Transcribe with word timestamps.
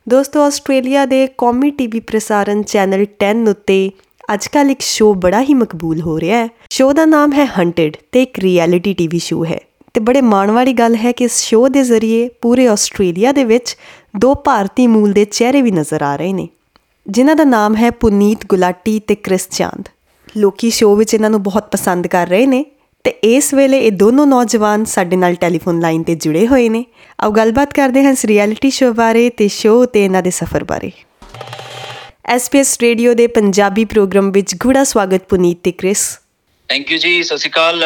ਦੋਸਤੋ, 0.09 0.41
ਆਸਟ੍ਰੇਲੀਆ 0.41 1.05
ਦੇ 1.05 1.27
ਕੌਮੀ 1.37 1.71
ਟੀਵੀ 1.71 1.99
ਪ੍ਰਸਾਰਣ 1.99 2.61
ਚੈਨਲ 2.61 3.05
10 3.19 3.47
ਉੱਤੇ 3.47 3.91
ਅੱਜਕੱਲ 4.33 4.71
ਇੱਕ 4.71 4.81
ਸ਼ੋਅ 4.81 5.15
ਬੜਾ 5.15 5.41
ਹੀ 5.41 5.53
ਮਕਬੂਲ 5.53 6.01
ਹੋ 6.01 6.19
ਰਿਹਾ 6.19 6.37
ਹੈ। 6.37 6.49
ਸ਼ੋਅ 6.69 6.93
ਦਾ 6.93 7.05
ਨਾਮ 7.05 7.33
ਹੈ 7.33 7.45
ਹੰਟਡ 7.45 7.97
ਤੇ 8.11 8.23
ਇੱਕ 8.23 8.39
ਰਿਐਲਿਟੀ 8.39 8.93
ਟੀਵੀ 8.93 9.19
ਸ਼ੋਅ 9.19 9.45
ਹੈ। 9.45 9.59
ਤੇ 9.93 10.01
ਬੜੇ 10.01 10.21
ਮਾਣ 10.21 10.51
ਵਾਲੀ 10.51 10.73
ਗੱਲ 10.73 10.95
ਹੈ 10.95 11.11
ਕਿ 11.11 11.23
ਇਸ 11.23 11.37
ਸ਼ੋਅ 11.37 11.69
ਦੇ 11.69 11.83
ਜ਼ਰੀਏ 11.83 12.29
ਪੂਰੇ 12.41 12.67
ਆਸਟ੍ਰੇਲੀਆ 12.67 13.31
ਦੇ 13.31 13.43
ਵਿੱਚ 13.43 13.77
ਦੋ 14.17 14.35
ਭਾਰਤੀ 14.35 14.87
ਮੂਲ 14.87 15.13
ਦੇ 15.13 15.25
ਚਿਹਰੇ 15.25 15.61
ਵੀ 15.61 15.71
ਨਜ਼ਰ 15.71 16.01
ਆ 16.01 16.15
ਰਹੇ 16.15 16.33
ਨੇ। 16.33 16.49
ਜਿਨ੍ਹਾਂ 17.07 17.35
ਦਾ 17.35 17.43
ਨਾਮ 17.43 17.75
ਹੈ 17.75 17.91
ਪੁਨੀਤ 17.91 18.45
ਗੁਲਾਟੀ 18.45 18.99
ਤੇ 18.99 19.15
ਕ੍ਰਿਸ 19.15 19.47
ਚਾਂਦ। 19.51 19.89
ਲੋਕੀ 20.35 20.69
ਸ਼ੋਅ 20.69 20.95
ਵਿੱਚ 20.97 21.13
ਇਹਨਾਂ 21.13 21.29
ਨੂੰ 21.29 21.41
ਬਹੁਤ 21.43 21.69
ਪਸੰਦ 21.71 22.07
ਕਰ 22.07 22.27
ਰਹੇ 22.27 22.45
ਨੇ 22.45 22.63
ਤੇ 23.05 23.13
ਇਸ 23.25 23.53
ਵੇਲੇ 23.53 23.79
ਇਹ 23.79 23.91
ਦੋਨੋਂ 23.91 24.25
ਨੌਜਵਾਨ 24.25 24.83
ਸਾਡੇ 24.85 25.15
ਨਾਲ 25.15 25.35
ਟੈਲੀਫੋਨ 25.35 25.79
ਲਾਈਨ 25.79 26.03
ਤੇ 26.03 26.15
ਜੁੜੇ 26.15 26.45
ਹੋਏ 26.47 26.67
ਨੇ 26.69 26.83
ਆਓ 27.19 27.31
ਗੱਲਬਾਤ 27.31 27.73
ਕਰਦੇ 27.73 28.03
ਹਾਂ 28.03 28.11
ਇਸ 28.11 28.25
ਰਿਐਲਿਟੀ 28.25 28.69
ਸ਼ੋਅ 28.71 28.93
ਬਾਰੇ 28.93 29.29
ਤੇ 29.37 29.47
ਸ਼ੋਅ 29.51 29.85
ਤੇ 29.85 30.03
ਇਹਨਾਂ 30.05 30.21
ਦੇ 30.23 30.31
ਸਫ਼ਰ 30.31 30.63
ਬਾਰੇ 30.63 30.91
SBS 32.31 32.77
ਰੇਡੀਓ 32.81 33.13
ਦੇ 33.13 33.27
ਪੰਜਾਬੀ 33.29 33.85
ਪ੍ਰੋਗਰਾਮ 33.85 34.31
ਵਿੱਚ 34.31 34.55
ਗੂੜਾ 34.55 34.83
ਸਵਾਗਤ 34.83 35.27
ਪੁਨੀਤ 35.29 35.57
ਤੇ 35.63 35.71
ਕ੍ਰਿਸ 35.71 36.09
ਥੈਂਕ 36.69 36.91
ਯੂ 36.91 36.97
ਜੀ 36.97 37.23
ਸਤਿ 37.23 37.37
ਸ਼੍ਰੀ 37.37 37.49
ਅਕਾਲ 37.49 37.83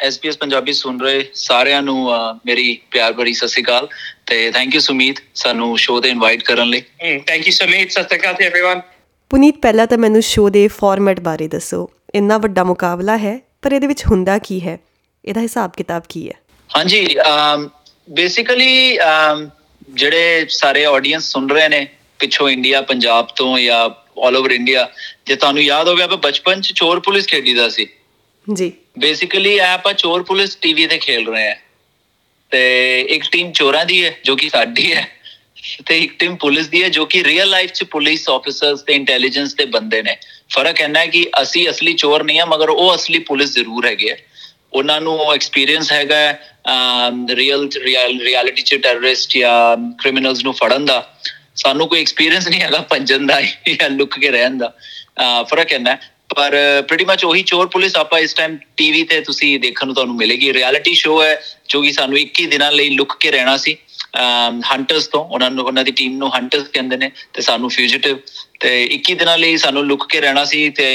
ਐਸਪੀਐਸ 0.00 0.36
ਪੰਜਾਬੀ 0.36 0.72
ਸੁਣ 0.72 1.00
ਰਹੇ 1.00 1.24
ਸਾਰਿਆਂ 1.34 1.82
ਨੂੰ 1.82 1.98
ਮੇਰੀ 2.46 2.78
ਪਿਆਰ 2.90 3.12
ਭਰੀ 3.12 3.32
ਸਤਿ 3.32 3.48
ਸ਼੍ਰੀ 3.48 3.62
ਅਕਾਲ 3.62 3.88
ਤੇ 4.26 4.50
ਥੈਂਕ 4.50 4.74
ਯੂ 4.74 4.80
ਸੁਮੀਤ 4.80 5.20
ਸਾਨੂੰ 5.34 5.76
ਸ਼ੋਅ 5.78 6.00
ਤੇ 6.00 6.08
ਇਨਵਾਈਟ 6.08 6.42
ਕਰਨ 6.42 6.68
ਲਈ 6.68 6.82
Mm, 7.00 7.20
thank 7.22 7.46
you, 7.46 7.52
Sumit. 7.52 7.92
Satakati, 7.92 8.44
everyone. 8.44 8.82
ਪੁਨੀਤ 9.30 9.58
ਪਹਿਲਾਂ 9.62 9.86
ਤਾਂ 9.86 9.96
ਮੈਨੂੰ 9.98 10.20
ਸ਼ੋਅ 10.22 10.50
ਦੇ 10.50 10.66
ਫਾਰਮੈਟ 10.68 11.20
ਬਾਰੇ 11.20 11.46
ਦੱਸੋ। 11.48 11.88
ਇੰਨਾ 12.14 12.38
ਵੱਡਾ 12.38 12.62
ਮੁਕਾਬਲਾ 12.64 13.16
ਹੈ 13.18 13.38
ਪਰ 13.62 13.72
ਇਹਦੇ 13.72 13.86
ਵਿੱਚ 13.86 14.04
ਹੁੰਦਾ 14.06 14.38
ਕੀ 14.38 14.60
ਹੈ? 14.60 14.78
ਇਹਦਾ 15.24 15.40
ਹਿਸਾਬ 15.40 15.72
ਕਿਤਾਬ 15.76 16.02
ਕੀ 16.08 16.28
ਹੈ? 16.28 16.34
ਹਾਂਜੀ 16.70 17.06
ਬੇਸਿਕਲੀ 18.10 18.98
ਜਿਹੜੇ 19.90 20.46
ਸਾਰੇ 20.48 20.84
ਆਡੀਅנס 20.86 21.30
ਸੁਣ 21.32 21.48
ਰਹੇ 21.50 21.68
ਨੇ 21.68 21.86
ਪਿੱਛੋਂ 22.18 22.48
ਇੰਡੀਆ 22.48 22.80
ਪੰਜਾਬ 22.82 23.28
ਤੋਂ 23.36 23.58
ਜਾਂ 23.58 23.78
ਆਲ 24.20 24.36
ਓਵਰ 24.36 24.50
ਇੰਡੀਆ 24.50 24.88
ਜੇ 25.26 25.36
ਤੁਹਾਨੂੰ 25.36 25.62
ਯਾਦ 25.62 25.88
ਹੋਵੇ 25.88 26.02
ਆਪਾਂ 26.02 26.18
ਬਚਪਨ 26.18 26.60
ਚ 26.60 26.72
ਚੋਰ 26.72 27.00
ਪੁਲਿਸ 27.00 27.26
ਖੇਡੀਦਾ 27.26 27.68
ਸੀ। 27.68 27.86
ਜੀ। 28.46 28.72
ਬੇਸਿਕਲੀ 28.98 29.58
ਆਪਾਂ 29.58 29.92
ਚੋਰ 29.94 30.22
ਪੁਲਿਸ 30.22 30.56
ਟੀਵੀ 30.56 30.86
ਤੇ 30.86 30.98
ਖੇਲ 30.98 31.26
ਰਹੇ 31.28 31.48
ਹਾਂ। 31.48 31.56
ਤੇ 32.50 33.00
ਇੱਕ 33.00 33.24
ਟੀਮ 33.32 33.52
ਚੋਰਾਂ 33.52 33.84
ਦੀ 33.86 34.04
ਹੈ 34.04 34.14
ਜੋ 34.24 34.36
ਕਿ 34.36 34.48
ਸਾਡੀ 34.48 34.92
ਹੈ। 34.94 35.06
ਤੇ 35.86 35.98
ਇੱਕ 35.98 36.18
ਟੀਮ 36.18 36.36
ਪੁਲਿਸ 36.36 36.68
ਦੀ 36.68 36.82
ਹੈ 36.82 36.88
ਜੋ 36.88 37.06
ਕਿ 37.06 37.24
ਰੀਅਲ 37.24 37.48
ਲਾਈਫ 37.48 37.70
'ਚ 37.70 37.84
ਪੁਲਿਸ 37.84 38.28
ਆਫੀਸਰਸ 38.28 38.82
ਤੇ 38.82 38.92
ਇੰਟੈਲੀਜੈਂਸ 38.92 39.54
ਦੇ 39.54 39.64
ਬੰਦੇ 39.64 40.02
ਨੇ। 40.02 40.16
ਫ਼ਰਕ 40.52 40.80
ਇੰਨਾ 40.80 41.00
ਹੈ 41.00 41.06
ਕਿ 41.06 41.26
ਅਸੀਂ 41.42 41.70
ਅਸਲੀ 41.70 41.94
ਚੋਰ 41.94 42.24
ਨਹੀਂ 42.24 42.40
ਆ 42.40 42.44
ਮਗਰ 42.44 42.68
ਉਹ 42.68 42.94
ਅਸਲੀ 42.94 43.18
ਪੁਲਿਸ 43.18 43.52
ਜ਼ਰੂਰ 43.52 43.86
ਹੈਗੇ 43.86 44.12
ਆ। 44.12 44.16
ਉਹਨਾਂ 44.72 45.00
ਨੂੰ 45.00 45.34
ਐਕਸਪੀਰੀਅੰਸ 45.34 45.92
ਹੈਗਾ 45.92 46.38
ਰੀਅਲ 47.30 47.68
ਰਿਐਲਿਟੀ 48.20 48.62
'ਚ 48.62 48.74
ਟੈਰਰਿਸਟ 48.74 49.36
ਜਾਂ 49.36 49.92
ਕ੍ਰਿਮੀਨਲਸ 49.92 50.42
ਨੂੰ 50.42 50.52
ਫੜਨ 50.52 50.84
ਦਾ। 50.84 51.18
ਸਾਨੂੰ 51.56 51.88
ਕੋਈ 51.88 52.00
ਐਕਸਪੀਰੀਅੰਸ 52.00 52.48
ਨਹੀਂ 52.48 52.60
ਹੈਗਾ 52.60 52.78
ਭੱਜਣ 52.78 53.26
ਦਾ 53.26 53.40
ਜਾਂ 53.80 53.90
ਲੁੱਕ 53.90 54.18
ਕੇ 54.18 54.30
ਰਹਿਣ 54.30 54.58
ਦਾ। 54.58 54.74
ਅਹ, 55.20 55.44
ਫ਼ਰਕ 55.44 55.72
ਇੰਨਾ 55.72 55.90
ਹੈ। 55.90 55.98
ਪਰ 56.36 56.84
ਪ੍ਰੀਟੀ 56.88 57.04
ਮੱਚ 57.04 57.24
ਉਹੀ 57.24 57.42
ਚੋਰ 57.42 57.66
ਪੁਲਿਸ 57.66 57.96
ਆਪਾਂ 57.96 58.18
ਇਸ 58.18 58.34
ਟਾਈਮ 58.34 58.58
ਟੀਵੀ 58.76 59.02
ਤੇ 59.02 59.20
ਤੁਸੀਂ 59.20 59.60
ਦੇਖਣ 59.60 59.86
ਨੂੰ 59.86 59.94
ਤੁਹਾਨੂੰ 59.94 60.16
ਮਿਲੇਗੀ। 60.16 60.52
ਰਿਐਲਿਟੀ 60.52 60.94
ਸ਼ੋਅ 60.94 61.24
ਹੈ, 61.24 61.42
ਜੋ 61.68 61.82
ਕਿ 61.82 61.92
ਸਾਨੂੰ 61.92 62.18
21 62.18 62.46
ਦਿਨਾਂ 62.46 62.72
ਲਈ 62.72 62.90
ਲੁੱਕ 62.90 63.16
ਕੇ 63.20 63.30
ਰਹਿਣਾ 63.30 63.56
ਸੀ। 63.56 63.76
ਹੰਟਰਸ 64.62 65.06
ਤੋਂ 65.06 65.24
ਉਹਨਾਂ 65.24 65.50
ਨੂੰ 65.50 65.64
ਉਹਨਾਂ 65.64 65.84
ਦੀ 65.84 65.90
ਟੀਮ 65.90 66.16
ਨੂੰ 66.16 66.36
ਹੰਟਰਸ 66.36 66.68
ਕਹਿੰਦੇ 66.68 66.96
ਨੇ 66.96 67.10
ਤੇ 67.32 67.42
ਸਾਨੂੰ 67.42 67.70
ਫਿਊਜੀਟਿਵ 67.70 68.18
ਤੇ 68.60 68.88
21 68.94 69.14
ਦਿਨਾਂ 69.14 69.38
ਲਈ 69.38 69.56
ਸਾਨੂੰ 69.56 69.86
ਲੁੱਕ 69.86 70.06
ਕੇ 70.08 70.20
ਰਹਿਣਾ 70.20 70.44
ਸੀ 70.44 70.70
ਤੇ 70.70 70.86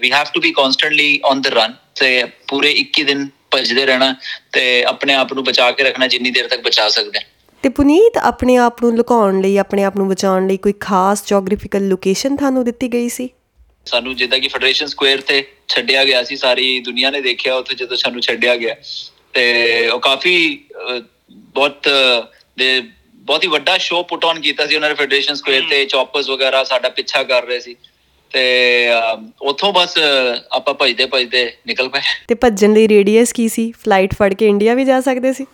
we 0.00 0.12
have 0.12 0.26
to 0.34 0.40
be 0.40 0.52
constantly 0.52 1.20
on 1.24 1.40
the 1.40 1.46
run 1.46 1.74
ਤੇ 1.94 2.24
ਪੂਰੇ 2.48 2.74
21 2.80 3.04
ਦਿਨ 3.04 3.28
ਭੱਜਦੇ 3.50 3.86
ਰਹਿਣਾ 3.86 4.14
ਤੇ 4.52 4.84
ਆਪਣੇ 4.84 5.14
ਆਪ 5.14 5.32
ਨੂੰ 5.32 5.44
ਬਚਾ 5.44 5.70
ਕੇ 5.72 5.82
ਰੱਖਣਾ 5.82 6.06
ਜਿੰਨੀ 6.06 6.30
ਦੇਰ 6.30 6.48
ਤੱਕ 6.48 6.60
ਬਚਾ 6.60 6.88
ਸਕਦੇ 6.88 7.18
ਹਾਂ। 7.18 7.24
ਤੇ 7.62 7.68
ਪੁਨੀਤ 7.68 8.18
ਆਪਣੇ 8.18 8.56
ਆਪ 8.56 8.82
ਨੂੰ 8.82 8.96
ਲੁਕਾਉਣ 8.96 9.40
ਲਈ 9.40 9.56
ਆਪਣੇ 9.56 9.84
ਆਪ 9.84 9.96
ਨੂੰ 9.96 10.08
ਬਚਾਉਣ 10.08 10.46
ਲਈ 10.46 10.56
ਕੋਈ 10.56 10.72
ਖਾਸ 10.80 11.26
ਜੀਓਗ੍ਰਾਫੀਕਲ 11.26 11.88
ਲੋਕੇਸ਼ਨ 11.88 12.36
ਤੁਹਾਨੂੰ 12.36 12.64
ਦਿੱਤੀ 12.64 12.88
ਗਈ 12.88 13.08
ਸੀ? 13.08 13.28
ਸਾਨੂੰ 13.86 14.16
ਜਿੱਦਾਂ 14.16 14.38
ਕਿ 14.38 14.48
ਫੈਡਰੇਸ਼ਨ 14.48 14.86
ਸਕੁਅਰ 14.86 15.20
ਤੇ 15.20 15.44
ਛੱਡਿਆ 15.68 16.04
ਗਿਆ 16.04 16.22
ਸੀ 16.22 16.36
ਸਾਰੀ 16.36 16.80
ਦੁਨੀਆ 16.80 17.10
ਨੇ 17.10 17.20
ਦੇਖਿਆ 17.20 17.54
ਉੱਥੇ 17.54 17.74
ਜਦੋਂ 17.74 17.96
ਸਾਨੂੰ 17.96 18.20
ਛੱਡਿਆ 18.20 18.56
ਗਿਆ 18.56 18.74
ਤੇ 19.32 19.88
ਉਹ 19.88 20.00
ਕਾਫੀ 20.00 20.64
ਬਹੁਤ 21.30 21.88
ਦੇ 22.56 22.80
ਬਹੁਤ 23.16 23.44
ਹੀ 23.44 23.48
ਵੱਡਾ 23.48 23.76
ਸ਼ੋਅ 23.78 24.02
ਪੁੱਟ 24.02 24.24
ਔਨ 24.24 24.40
ਕੀਤਾ 24.40 24.66
ਸੀ 24.66 24.74
ਉਹਨਾਂ 24.76 24.88
ਨੇ 24.88 24.94
ਫੈਡਰੇਸ਼ਨ 24.94 25.34
ਸਕੁਅਰ 25.34 25.62
ਤੇ 25.70 25.84
ਚੌਪਰਸ 25.86 26.28
ਵਗੈਰਾ 26.30 26.62
ਸਾਡਾ 26.64 26.88
ਪਿੱਛਾ 26.88 27.22
ਕਰ 27.22 27.46
ਰਹੇ 27.46 27.60
ਸੀ। 27.60 27.76
ਤੇ 28.32 28.44
ਉੱਥੋਂ 29.42 29.72
ਬਸ 29.72 29.94
ਆਪਾਂ 30.52 30.74
ਭਜਦੇ 30.80 31.06
ਭਜਦੇ 31.12 31.44
ਨਿਕਲ 31.66 31.88
ਪਏ। 31.88 32.00
ਤੇ 32.28 32.34
ਭੱਜਣ 32.34 32.72
ਲਈ 32.72 32.88
ਰੇਡੀਅਸ 32.88 33.32
ਕੀ 33.32 33.48
ਸੀ? 33.48 33.70
ਫਲਾਈਟ 33.84 34.14
ਫੜ 34.14 34.32
ਕੇ 34.34 34.48
ਇੰਡੀਆ 34.48 34.74
ਵੀ 34.74 34.84
ਜਾ 34.84 35.00
ਸਕਦੇ 35.00 35.32
ਸੀ? 35.32 35.46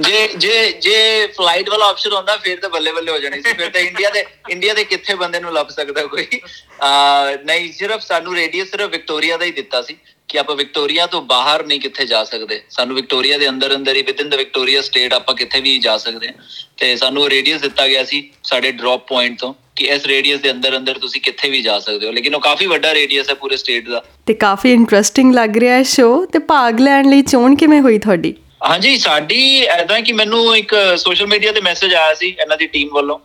ਜੇ 0.00 0.26
ਜੇ 0.36 0.72
ਜੇ 0.82 1.26
ਫਲਾਈਟ 1.36 1.70
ਵਾਲਾ 1.70 1.88
ਆਪਸ਼ਨ 1.88 2.12
ਹੁੰਦਾ 2.12 2.36
ਫਿਰ 2.36 2.60
ਤਾਂ 2.60 2.70
ਬੱਲੇ 2.70 2.92
ਬੱਲੇ 2.92 3.12
ਹੋ 3.12 3.18
ਜਾਣੀ 3.18 3.42
ਸੀ। 3.42 3.52
ਫਿਰ 3.52 3.70
ਤਾਂ 3.70 3.80
ਇੰਡੀਆ 3.80 4.10
ਦੇ 4.10 4.24
ਇੰਡੀਆ 4.50 4.74
ਦੇ 4.74 4.84
ਕਿੱਥੇ 4.84 5.14
ਬੰਦੇ 5.14 5.40
ਨੂੰ 5.40 5.52
ਲੱਭ 5.52 5.68
ਸਕਦਾ 5.70 6.06
ਕੋਈ? 6.06 6.40
ਆ 6.82 7.36
ਨਹੀਂ 7.44 7.72
ਸਿਰਫ 7.72 8.02
ਸਾਨੂੰ 8.02 8.34
ਰੇਡੀਅਸ 8.34 8.70
ਸਿਰਫ 8.70 8.90
ਵਿਕਟੋਰੀਆ 8.90 9.36
ਦਾ 9.36 9.44
ਹੀ 9.44 9.52
ਦਿੱਤਾ 9.52 9.82
ਸੀ 9.82 9.96
ਕਿ 10.28 10.38
ਆਪਾਂ 10.38 10.54
ਵਿਕਟੋਰੀਆ 10.56 11.06
ਤੋਂ 11.06 11.20
ਬਾਹਰ 11.22 11.64
ਨਹੀਂ 11.66 11.80
ਕਿੱਥੇ 11.80 12.04
ਜਾ 12.06 12.24
ਸਕਦੇ। 12.24 12.60
ਸਾਨੂੰ 12.70 12.96
ਵਿਕਟੋਰੀਆ 12.96 13.38
ਦੇ 13.38 13.48
ਅੰਦਰ 13.48 13.74
ਅੰਦਰ 13.74 13.96
ਹੀ 13.96 14.02
ਵਿਦਿਨ 14.02 14.28
ਦ 14.28 14.34
ਵਿਕਟੋਰੀਆ 14.34 14.82
ਸਟੇਟ 14.82 15.14
ਆਪਾਂ 15.14 15.34
ਕਿੱਥੇ 15.34 15.60
ਵੀ 15.60 15.78
ਜਾ 15.78 15.96
ਸਕਦੇ 15.98 16.32
ਤੇ 16.76 16.96
ਸਾਨੂੰ 16.96 17.28
ਰੇਡੀਅਸ 17.30 17.60
ਦਿੱਤਾ 17.60 17.86
ਗਿਆ 17.88 18.04
ਸੀ 18.04 18.28
ਸਾਡੇ 18.44 18.72
ਡ੍ਰੌਪ 18.72 19.06
ਪੁਆਇੰਟ 19.08 19.38
ਤੋਂ। 19.38 19.54
ਕਿ 19.78 19.84
ਇਸ 19.94 20.06
ਰੇਡੀਅਸ 20.06 20.40
ਦੇ 20.40 20.50
ਅੰਦਰ 20.50 20.76
ਅੰਦਰ 20.76 20.98
ਤੁਸੀਂ 20.98 21.20
ਕਿੱਥੇ 21.20 21.50
ਵੀ 21.50 21.60
ਜਾ 21.62 21.78
ਸਕਦੇ 21.78 22.06
ਹੋ 22.06 22.12
ਲੇਕਿਨ 22.12 22.34
ਉਹ 22.34 22.40
ਕਾਫੀ 22.40 22.66
ਵੱਡਾ 22.66 22.92
ਰੇਡੀਅਸ 22.94 23.28
ਹੈ 23.30 23.34
ਪੂਰੇ 23.34 23.56
ਸਟੇਟ 23.56 23.88
ਦਾ। 23.88 24.02
ਤੇ 24.26 24.34
ਕਾਫੀ 24.36 24.72
ਇੰਟਰਸਟਿੰਗ 24.72 25.34
ਲੱਗ 25.34 25.56
ਰਿਹਾ 25.56 25.76
ਹੈ 25.76 25.82
ਸ਼ੋਅ 25.90 26.26
ਤੇ 26.32 26.38
ਭਾਗ 26.48 26.80
ਲੈਣ 26.80 27.08
ਲਈ 27.10 27.22
ਚੋਣ 27.22 27.54
ਕਿਵੇਂ 27.54 27.80
ਹੋਈ 27.80 27.98
ਤੁਹਾਡੀ? 27.98 28.34
ਹਾਂਜੀ 28.64 28.96
ਸਾਡੀ 28.98 29.60
ਐਦਾਂ 29.70 30.00
ਕਿ 30.02 30.12
ਮੈਨੂੰ 30.12 30.56
ਇੱਕ 30.56 30.74
ਸੋਸ਼ਲ 30.98 31.26
ਮੀਡੀਆ 31.26 31.52
ਤੇ 31.52 31.60
ਮੈਸੇਜ 31.60 31.94
ਆਇਆ 31.94 32.14
ਸੀ 32.14 32.28
ਇਹਨਾਂ 32.28 32.56
ਦੀ 32.56 32.66
ਟੀਮ 32.66 32.88
ਵੱਲੋਂ 32.94 33.18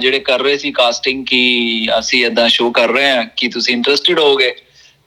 ਜਿਹੜੇ 0.00 0.18
ਕਰ 0.20 0.40
ਰਹੇ 0.40 0.58
ਸੀ 0.58 0.70
ਕਾਸਟਿੰਗ 0.72 1.24
ਕਿ 1.26 1.42
ਅਸੀਂ 1.98 2.24
ਐਦਾਂ 2.26 2.48
ਸ਼ੋਅ 2.48 2.72
ਕਰ 2.72 2.88
ਰਹੇ 2.88 3.10
ਹਾਂ 3.10 3.24
ਕਿ 3.36 3.48
ਤੁਸੀਂ 3.48 3.74
ਇੰਟਰਸਟਿਡ 3.74 4.18
ਹੋਗੇ 4.18 4.54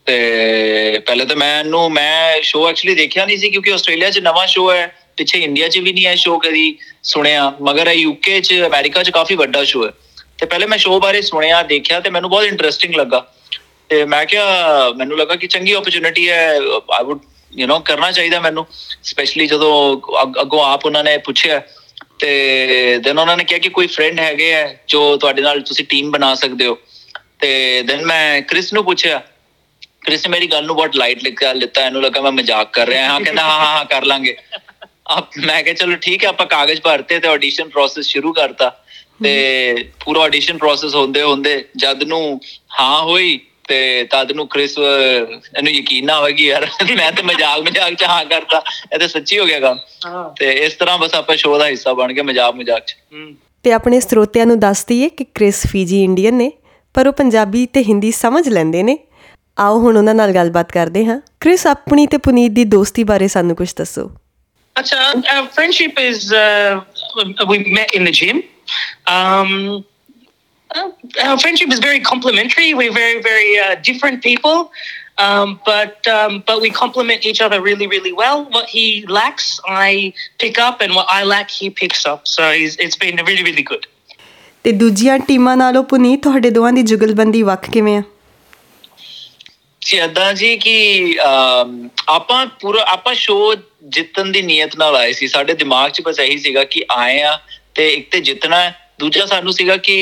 ਤੇ 0.07 0.99
ਪਹਿਲੇ 1.05 1.25
ਤਾਂ 1.25 1.35
ਮੈਨੂੰ 1.35 1.89
ਮੈਂ 1.91 2.41
ਸ਼ੋਅ 2.43 2.69
ਐਕਚੁਅਲੀ 2.69 2.95
ਦੇਖਿਆ 2.95 3.25
ਨਹੀਂ 3.25 3.37
ਸੀ 3.37 3.49
ਕਿਉਂਕਿ 3.49 3.71
ਆਸਟ੍ਰੇਲੀਆ 3.73 4.09
'ਚ 4.09 4.19
ਨਵਾਂ 4.19 4.45
ਸ਼ੋਅ 4.47 4.71
ਹੈ 4.73 4.85
ਪਿੱਛੇ 5.17 5.39
ਇੰਡੀਆ 5.39 5.67
'ਚ 5.67 5.77
ਵੀ 5.77 5.93
ਨਹੀਂ 5.93 6.07
ਇਹ 6.07 6.15
ਸ਼ੋਅ 6.15 6.39
ਕਦੀ 6.39 6.75
ਸੁਣਿਆ। 7.03 7.51
ਮਗਰ 7.61 7.87
ਇਹ 7.87 7.99
ਯੂਕੇ 7.99 8.39
'ਚ 8.39 8.61
ਅਮਰੀਕਾ 8.65 9.03
'ਚ 9.03 9.09
ਕਾਫੀ 9.11 9.35
ਵੱਡਾ 9.35 9.63
ਸ਼ੋਅ 9.63 9.85
ਹੈ। 9.85 9.91
ਤੇ 10.39 10.45
ਪਹਿਲੇ 10.45 10.65
ਮੈਂ 10.65 10.77
ਸ਼ੋਅ 10.77 10.99
ਬਾਰੇ 10.99 11.21
ਸੁਣਿਆ, 11.21 11.63
ਦੇਖਿਆ 11.63 11.99
ਤੇ 11.99 12.09
ਮੈਨੂੰ 12.09 12.29
ਬਹੁਤ 12.29 12.43
ਇੰਟਰਸਟਿੰਗ 12.43 12.95
ਲੱਗਾ। 12.95 13.27
ਤੇ 13.89 14.05
ਮੈਂ 14.05 14.25
ਕਿਹਾ, 14.25 14.89
ਮੈਨੂੰ 14.89 15.17
ਲੱਗਾ 15.17 15.35
ਕਿ 15.35 15.47
ਚੰਗੀ 15.47 15.73
ਓਪਰਚ्युनिटी 15.73 16.29
ਹੈ 16.29 16.57
ਆਈ 16.93 17.03
ਊਡ 17.05 17.19
ਯੂ 17.53 17.67
نو 17.67 17.81
ਕਰਨਾ 17.81 18.11
ਚਾਹੀਦਾ 18.11 18.39
ਮੈਨੂੰ 18.39 18.65
ਸਪੈਸ਼ਲੀ 19.03 19.47
ਜਦੋਂ 19.47 20.01
ਅੱਗੋਂ 20.41 20.63
ਆਪ 20.65 20.85
ਉਹਨਾਂ 20.85 21.03
ਨੇ 21.03 21.17
ਪੁੱਛਿਆ। 21.17 21.61
ਤੇ 22.19 22.97
ਦੈਨ 22.97 23.19
ਉਹਨਾਂ 23.19 23.37
ਨੇ 23.37 23.43
ਕਿਹਾ 23.43 23.59
ਕਿ 23.59 23.69
ਕੋਈ 23.69 23.87
ਫਰੈਂਡ 23.87 24.19
ਹੈਗੇ 24.19 24.53
ਆ, 24.55 24.75
ਜੋ 24.87 25.17
ਤੁਹਾਡੇ 25.17 25.41
ਨਾਲ 25.41 25.61
ਤੁਸੀਂ 25.61 25.85
ਟੀਮ 25.85 26.11
ਬਣਾ 26.11 26.35
ਸਕਦੇ 26.35 26.65
ਹੋ। 26.65 26.77
ਤੇ 27.39 27.81
ਦੈਨ 27.81 28.05
ਮੈਂ 28.05 28.41
ਕ੍ਰਿਸ 28.41 28.73
ਨੂੰ 28.73 28.85
ਪੁੱਛਿਆ 28.85 29.21
ਕ੍ਰਿਸ 30.05 30.27
ਨੇ 30.27 30.31
ਮੇਰੀ 30.31 30.47
ਗੱਲ 30.47 30.65
ਨੂੰ 30.65 30.75
ਬਹੁਤ 30.75 30.95
ਲਾਈਟ 30.95 31.23
ਲਿਖਿਆ, 31.23 31.53
ਲਿੱਤਾ, 31.53 31.85
ਇਹਨੂੰ 31.85 32.01
ਲੱਗਾ 32.01 32.21
ਮੈਂ 32.21 32.31
ਮਜ਼ਾਕ 32.31 32.73
ਕਰ 32.73 32.87
ਰਿਹਾ 32.87 33.09
ਹਾਂ, 33.09 33.19
ਕਹਿੰਦਾ 33.21 33.43
ਹਾਂ 33.43 33.77
ਹਾਂ 33.77 33.85
ਕਰ 33.85 34.03
ਲਾਂਗੇ। 34.03 34.37
ਆਪ 35.07 35.29
ਮੈਂ 35.37 35.63
ਕਿਹਾ, 35.63 35.73
ਚਲੋ 35.73 35.95
ਠੀਕ 35.95 36.23
ਹੈ, 36.23 36.29
ਆਪਾਂ 36.29 36.45
ਕਾਗਜ਼ 36.45 36.81
ਭਰਤੇ 36.81 37.19
ਤੇ 37.19 37.27
ਆਡੀਸ਼ਨ 37.27 37.69
ਪ੍ਰੋਸੈਸ 37.69 38.05
ਸ਼ੁਰੂ 38.05 38.33
ਕਰਤਾ। 38.33 38.84
ਤੇ 39.23 39.89
ਪੂਰਾ 40.05 40.21
ਆਡੀਸ਼ਨ 40.21 40.57
ਪ੍ਰੋਸੈਸ 40.57 40.95
ਹੁੰਦੇ 40.95 41.21
ਹੁੰਦੇ 41.21 41.63
ਜਦ 41.77 42.03
ਨੂੰ 42.03 42.39
ਹਾਂ 42.79 43.01
ਹੋਈ 43.03 43.39
ਤੇ 43.67 44.03
ਤਦ 44.03 44.31
ਨੂੰ 44.31 44.47
ਕ੍ਰਿਸ 44.47 44.77
ਇਹਨੂੰ 44.77 45.71
ਯਕੀਨ 45.71 46.05
ਨਾ 46.05 46.17
ਹੋਇਆ 46.19 46.35
ਕਿ 46.35 46.45
ਯਾਰ 46.45 46.67
ਮੈਂ 46.95 47.11
ਤੇ 47.11 47.23
ਮਜ਼ਾਕ 47.23 47.59
ਮਜ਼ਾਕ 47.59 47.93
ਚ 47.93 48.03
ਹਾਂ 48.03 48.25
ਕਰਤਾ 48.25 48.61
ਇਹ 48.93 48.99
ਤੇ 48.99 49.07
ਸੱਚੀ 49.07 49.39
ਹੋ 49.39 49.45
ਗਿਆ 49.45 49.59
ਕੰਮ। 49.59 49.77
ਤੇ 50.39 50.51
ਇਸ 50.65 50.73
ਤਰ੍ਹਾਂ 50.73 50.97
ਬਸ 50.97 51.15
ਆਪਾਂ 51.15 51.35
ਸ਼ੋਅ 51.35 51.57
ਦਾ 51.59 51.67
ਹਿੱਸਾ 51.67 51.93
ਬਣ 51.93 52.13
ਗਏ 52.13 52.21
ਮਜ਼ਾਕ 52.21 52.55
ਮਜ਼ਾਕ 52.55 52.85
ਚ। 52.85 52.95
ਤੇ 53.63 53.71
ਆਪਣੇ 53.71 53.99
ਸਰੋਤਿਆਂ 53.99 54.45
ਨੂੰ 54.45 54.59
ਦੱਸ 54.59 54.85
ਦਈਏ 54.85 55.09
ਕਿ 55.09 55.23
ਕ੍ਰਿਸ 55.23 55.65
ਫੀਜੀ 55.67 56.03
ਇੰਡੀਅਨ 56.03 56.35
ਨੇ 56.35 56.51
ਪਰ 56.95 57.07
ਉਹ 57.07 57.13
ਪੰਜਾਬੀ 57.13 57.65
ਤੇ 57.65 57.83
ਹਿੰਦੀ 57.83 58.11
ਸਮਝ 58.11 58.47
ਲੈਂਦੇ 58.49 58.83
ਨੇ। 58.83 58.97
ਆਓ 59.59 59.79
ਹੁਣ 59.79 59.97
ਉਹਨਾਂ 59.97 60.15
ਨਾਲ 60.15 60.31
ਗੱਲਬਾਤ 60.31 60.71
ਕਰਦੇ 60.71 61.05
ਹਾਂ। 61.05 61.19
ਕ੍ਰਿਸ 61.39 61.65
ਆਪਣੀ 61.67 62.05
ਤੇ 62.07 62.17
ਪੁਨੀਤ 62.17 62.51
ਦੀ 62.51 62.63
ਦੋਸਤੀ 62.63 63.03
ਬਾਰੇ 63.03 63.27
ਸਾਨੂੰ 63.27 63.55
ਕੁਝ 63.55 63.73
ਦੱਸੋ। 63.77 64.09
friendship 65.55 65.99
is 66.01 66.23
uh, 66.35 66.73
we 67.49 67.57
met 67.77 67.93
in 67.97 68.07
the 68.07 68.13
gym. 68.17 68.41
Um, 69.07 69.85
uh, 70.71 70.89
our 71.23 71.37
friendship 71.39 71.71
is 71.71 71.79
very 71.79 71.99
complementary. 72.01 72.73
We're 72.73 72.93
very, 72.93 73.21
very 73.21 73.57
uh, 73.59 73.75
different 73.81 74.23
people, 74.23 74.71
um, 75.17 75.59
but 75.65 76.07
um, 76.07 76.39
but 76.47 76.61
we 76.61 76.71
complement 76.71 77.25
each 77.25 77.41
other 77.41 77.59
really, 77.61 77.87
really 77.87 78.13
well. 78.13 78.45
What 78.55 78.67
he 78.69 78.85
lacks, 79.09 79.49
I 79.67 80.13
pick 80.39 80.57
up, 80.59 80.81
and 80.81 80.95
what 80.95 81.07
I 81.09 81.23
lack, 81.25 81.49
he 81.51 81.69
picks 81.71 82.05
up. 82.05 82.27
So 82.27 82.51
he's, 82.51 82.75
it's 82.77 82.97
been 82.97 83.23
really, 83.25 83.43
really 83.43 83.67
good. 83.73 83.85
ਤੇ 84.65 84.71
ਦੂਜੀਆਂ 84.71 85.17
ਟੀਮਾਂ 85.27 85.55
ਨਾਲੋਂ 85.57 85.83
ਪੁਨੀਤ 85.89 86.21
ਤੁਹਾਡੇ 86.23 86.49
ਦੋਵਾਂ 86.49 86.71
ਦੀ 86.73 86.81
ਜੁਗਲਬੰਦੀ 86.91 87.41
ਵੱਖ 87.43 87.69
ਕਿਵੇਂ 87.71 87.97
ਆ 87.97 88.03
ਜੀ 89.81 89.97
ਏਦਾਂ 89.97 90.33
ਜੀ 90.33 90.55
ਕਿ 90.57 90.77
ਅਮ, 91.25 91.89
ਆਪਾਂ 92.09 92.45
ਪੂਰਾ 92.61 92.83
ਆਪਾਂ 92.91 93.13
ਸ਼ੋਅ 93.15 93.55
ਜਿੱਤਣ 93.97 94.31
ਦੀ 94.31 94.41
ਨੀਅਤ 94.41 94.75
ਨਾਲ 94.77 94.95
ਆਏ 94.95 95.11
ਸੀ 95.13 95.27
ਸਾਡੇ 95.27 95.53
ਦਿਮਾਗ 95.53 95.91
'ਚ 95.91 96.01
ਬਸ 96.05 96.19
ਇਹੀ 96.19 96.37
ਸੀਗਾ 96.45 96.63
ਕਿ 96.73 96.83
ਆਏ 96.91 97.21
ਆ 97.21 97.37
ਤੇ 97.75 97.87
ਇੱਕ 97.89 98.09
ਤੇ 98.11 98.19
ਜਿੱਤਣਾ 98.21 98.59
ਹੈ। 98.61 98.73
ਦੂਜਾ 98.99 99.25
ਸਾਨੂੰ 99.25 99.53
ਸੀਗਾ 99.53 99.75
ਕਿ 99.77 99.95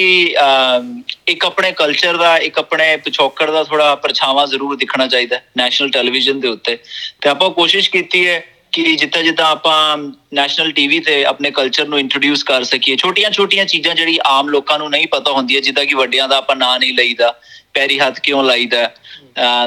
ਇੱਕ 1.27 1.45
ਆਪਣੇ 1.45 1.71
ਕਲਚਰ 1.71 2.17
ਦਾ, 2.17 2.37
ਇੱਕ 2.37 2.57
ਆਪਣੇ 2.59 2.95
ਪਿਛੋਕੜ 2.97 3.49
ਦਾ 3.51 3.63
ਥੋੜਾ 3.63 3.93
ਪਰਛਾਵਾਂ 3.95 4.47
ਜ਼ਰੂਰ 4.47 4.75
ਦਿਖਣਾ 4.77 5.07
ਚਾਹੀਦਾ 5.07 5.39
ਨੈਸ਼ਨਲ 5.57 5.89
ਟੈਲੀਵਿਜ਼ਨ 5.89 6.39
ਦੇ 6.39 6.47
ਉੱਤੇ। 6.47 6.77
ਤੇ 7.21 7.29
ਆਪਾਂ 7.29 7.49
ਕੋਸ਼ਿਸ਼ 7.49 7.89
ਕੀਤੀ 7.91 8.27
ਹੈ 8.27 8.43
ਕਿ 8.71 8.95
ਜਿੱਦਾਂ 8.95 9.23
ਜਿੱਦਾਂ 9.23 9.45
ਆਪਾਂ 9.45 9.97
ਨੈਸ਼ਨਲ 10.33 10.71
ਟੀਵੀ 10.71 10.99
ਤੇ 10.99 11.23
ਆਪਣੇ 11.25 11.51
ਕਲਚਰ 11.51 11.87
ਨੂੰ 11.87 11.99
ਇੰਟਰੋਡਿਊਸ 11.99 12.43
ਕਰ 12.43 12.63
ਸਕੀਏ। 12.63 12.95
ਛੋਟੀਆਂ-ਛੋਟੀਆਂ 12.95 13.65
ਚੀਜ਼ਾਂ 13.65 13.95
ਜਿਹੜੀ 13.95 14.17
ਆਮ 14.25 14.49
ਲੋਕਾਂ 14.49 14.77
ਨੂੰ 14.79 14.89
ਨਹੀਂ 14.89 15.07
ਪਤਾ 15.07 15.31
ਹੁੰਦੀਆਂ, 15.31 15.61
ਜਿੱਦਾਂ 15.61 15.85
ਕਿ 15.85 15.95
ਵੱਡਿਆਂ 15.95 16.27
ਦਾ 16.27 16.37
ਆਪਾਂ 16.37 16.55
ਨਾਂ 16.55 16.77
ਨਹੀਂ 16.79 16.93
ਲਈਦਾ, 16.93 17.33
ਪੈਰੀ 17.73 17.99
ਹੱਥ 17.99 18.19
ਕਿਉਂ 18.19 18.43
ਲਾਈਦਾ 18.43 18.89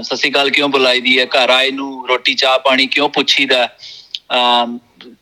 ਸਸੀ 0.02 0.30
ਗੱਲ 0.30 0.50
ਕਿਉਂ 0.50 0.68
ਬੁਲਾਈਦੀ 0.68 1.18
ਹੈ, 1.18 1.26
ਘਰ 1.26 1.50
ਆਏ 1.50 1.70
ਨੂੰ 1.70 2.08
ਰੋਟੀ 2.08 2.34
ਚਾਹ 2.34 2.58
ਪਾਣੀ 2.58 2.86
ਕਿਉਂ 2.86 3.08
ਪੁੱਛੀਦਾ 3.08 3.68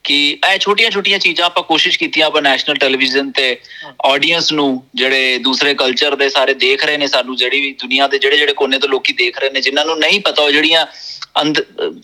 ਕਿ 0.05 0.17
ਇਹ 0.31 0.59
ਛੋਟੀਆਂ-ਛੋਟੀਆਂ 0.59 1.19
ਚੀਜ਼ਾਂ 1.19 1.47
ਆਪਾਂ 1.47 1.63
ਕੋਸ਼ਿਸ਼ 1.63 1.99
ਕੀਤੀਆਂ 1.99 2.27
ਆਪਾਂ 2.27 2.43
ਨੈਸ਼ਨਲ 2.43 2.77
ਟੈਲੀਵਿਜ਼ਨ 2.77 3.31
ਤੇ 3.31 3.57
ਆਡੀਅנס 4.05 4.53
ਨੂੰ 4.53 4.83
ਜਿਹੜੇ 4.95 5.39
ਦੂਸਰੇ 5.39 5.75
ਕਲਚਰ 5.75 6.17
ਦੇ 6.17 6.29
ਸਾਰੇ 6.29 6.55
ਦੇਖ 6.55 6.85
ਰਹੇ 6.85 6.97
ਨੇ 6.97 7.07
ਸਾਨੂੰ 7.07 7.37
ਜਿਹੜੀ 7.37 7.61
ਵੀ 7.61 7.73
ਦੁਨੀਆ 7.73 8.07
ਦੇ 8.07 8.19
ਜਿਹੜੇ 8.19 8.37
ਜਿਹੜੇ 8.37 8.53
ਕੋਨੇ 8.53 8.79
ਤੋਂ 8.79 8.89
ਲੋਕੀ 8.89 9.13
ਦੇਖ 9.13 9.39
ਰਹੇ 9.39 9.51
ਨੇ 9.51 9.61
ਜਿਨ੍ਹਾਂ 9.61 9.87
ਨੂੰ 9.87 9.99
ਨਹੀਂ 9.99 10.21
ਪਤਾ 10.21 10.43
ਉਹ 10.43 10.51
ਜਿਹੜੀਆਂ 10.51 10.87